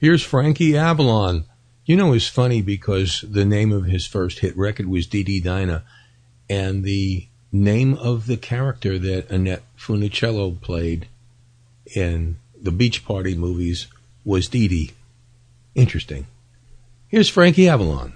Here's 0.00 0.22
Frankie 0.22 0.78
Avalon. 0.78 1.44
You 1.84 1.94
know, 1.94 2.14
it's 2.14 2.26
funny 2.26 2.62
because 2.62 3.22
the 3.28 3.44
name 3.44 3.70
of 3.70 3.84
his 3.84 4.06
first 4.06 4.38
hit 4.38 4.56
record 4.56 4.86
was 4.86 5.06
Dee 5.06 5.22
Dee 5.22 5.40
Dinah, 5.40 5.84
and 6.48 6.84
the 6.84 7.26
name 7.52 7.92
of 7.98 8.24
the 8.24 8.38
character 8.38 8.98
that 8.98 9.30
Annette 9.30 9.62
Funicello 9.76 10.58
played 10.58 11.06
in 11.94 12.38
the 12.58 12.70
Beach 12.70 13.04
Party 13.04 13.34
movies 13.34 13.88
was 14.24 14.48
Dee 14.48 14.68
Dee. 14.68 14.92
Interesting. 15.74 16.26
Here's 17.08 17.28
Frankie 17.28 17.68
Avalon. 17.68 18.14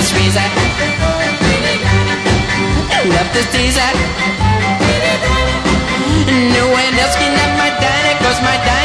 This 0.00 0.08
squeezer. 0.08 0.40
I 2.88 3.04
love 3.04 3.28
this 3.36 3.44
teaser. 3.52 3.92
No 6.56 6.64
one 6.72 6.94
else 6.96 7.16
can 7.20 7.36
have 7.36 7.52
my 7.60 7.68
Dinah, 7.68 8.16
cause 8.24 8.40
my 8.40 8.56
Dinah 8.64 8.79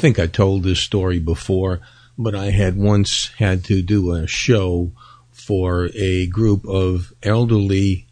think 0.00 0.18
I 0.18 0.26
told 0.26 0.62
this 0.62 0.80
story 0.80 1.18
before, 1.18 1.80
but 2.16 2.34
I 2.34 2.50
had 2.50 2.76
once 2.76 3.28
had 3.38 3.64
to 3.64 3.82
do 3.82 4.12
a 4.12 4.26
show 4.26 4.92
for 5.30 5.90
a 5.94 6.26
group 6.26 6.66
of 6.66 7.12
elderly, 7.22 8.06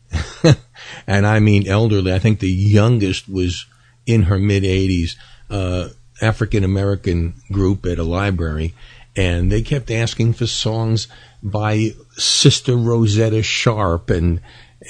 and 1.07 1.27
I 1.27 1.41
mean 1.41 1.67
elderly. 1.67 2.13
I 2.13 2.19
think 2.19 2.41
the 2.41 2.51
youngest 2.51 3.29
was 3.29 3.67
in 4.07 4.25
her 4.25 4.39
mid 4.39 4.65
80s, 4.65 5.17
uh, 5.51 5.89
African 6.21 6.63
American 6.63 7.35
group 7.51 7.87
at 7.87 7.99
a 7.99 8.05
library, 8.05 8.75
and 9.17 9.51
they 9.51 9.63
kept 9.63 9.91
asking 9.91 10.35
for 10.35 10.47
songs 10.47 11.09
by 11.43 11.93
Sister 12.17 12.77
Rosetta 12.77 13.43
Tharpe 13.43 14.11
and 14.11 14.41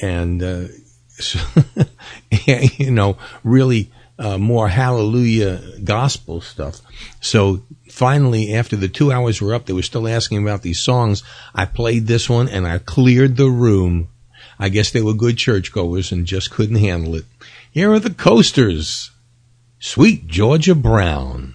and 0.03 0.43
uh, 0.43 0.65
you 2.77 2.91
know 2.91 3.16
really 3.45 3.91
uh, 4.19 4.39
more 4.39 4.69
hallelujah 4.69 5.62
gospel 5.85 6.40
stuff. 6.40 6.81
So 7.20 7.62
finally, 7.89 8.55
after 8.55 8.77
the 8.77 8.89
two 8.89 9.12
hours 9.12 9.40
were 9.40 9.55
up, 9.55 9.66
they 9.66 9.73
were 9.73 9.82
still 9.82 10.09
asking 10.09 10.43
about 10.43 10.62
these 10.62 10.81
songs. 10.81 11.23
I 11.55 11.66
played 11.66 12.07
this 12.07 12.28
one 12.28 12.49
and 12.49 12.66
I 12.66 12.78
cleared 12.78 13.36
the 13.36 13.51
room. 13.51 14.09
I 14.59 14.70
guess 14.70 14.90
they 14.90 15.03
were 15.03 15.15
good 15.15 15.39
churchgoers 15.39 16.11
and 16.11 16.27
just 16.27 16.51
couldn't 16.51 16.77
handle 16.77 17.15
it. 17.15 17.24
Here 17.70 17.93
are 17.93 18.01
the 18.01 18.11
coasters. 18.11 19.12
Sweet 19.78 20.27
Georgia 20.27 20.74
Brown. 20.74 21.55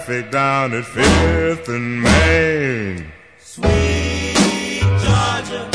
Traffic 0.00 0.30
down 0.30 0.72
at 0.72 0.84
Fifth 0.84 1.68
and 1.68 2.02
Main? 2.02 3.12
Sweet 3.38 4.80
Georgia, 4.80 5.68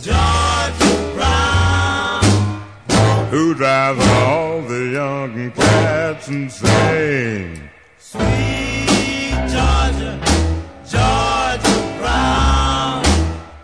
Georgia 0.00 1.12
Brown. 1.14 2.22
Who 3.30 3.54
drives 3.54 4.06
all 4.06 4.62
the 4.62 4.90
young 4.92 5.50
cats 5.50 6.28
insane? 6.28 7.70
Sweet 7.98 9.34
Georgia, 9.52 10.20
Georgia 10.88 11.78
Brown. 11.98 13.04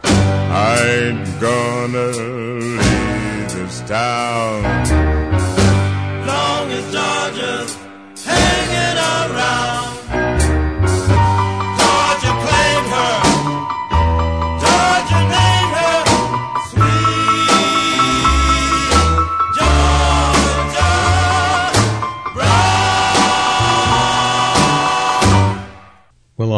I 0.03 0.79
ain't 0.83 1.41
gonna 1.41 2.07
leave 2.09 3.53
this 3.53 3.81
town. 3.83 4.82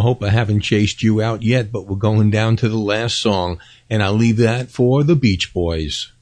Hope 0.04 0.22
I 0.22 0.28
haven't 0.28 0.60
chased 0.60 1.02
you 1.02 1.22
out 1.22 1.42
yet, 1.42 1.72
but 1.72 1.86
we're 1.86 1.96
going 1.96 2.30
down 2.30 2.56
to 2.56 2.68
the 2.68 2.76
last 2.76 3.22
song, 3.22 3.58
and 3.88 4.02
I'll 4.02 4.12
leave 4.12 4.36
that 4.36 4.70
for 4.70 5.02
the 5.02 5.16
Beach 5.16 5.54
Boys. 5.54 6.12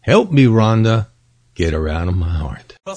Help 0.00 0.32
me, 0.32 0.46
Rhonda. 0.46 1.08
Get 1.54 1.74
her 1.74 1.86
out 1.86 2.08
of 2.08 2.16
my 2.16 2.30
heart. 2.30 2.76
Well, 2.86 2.96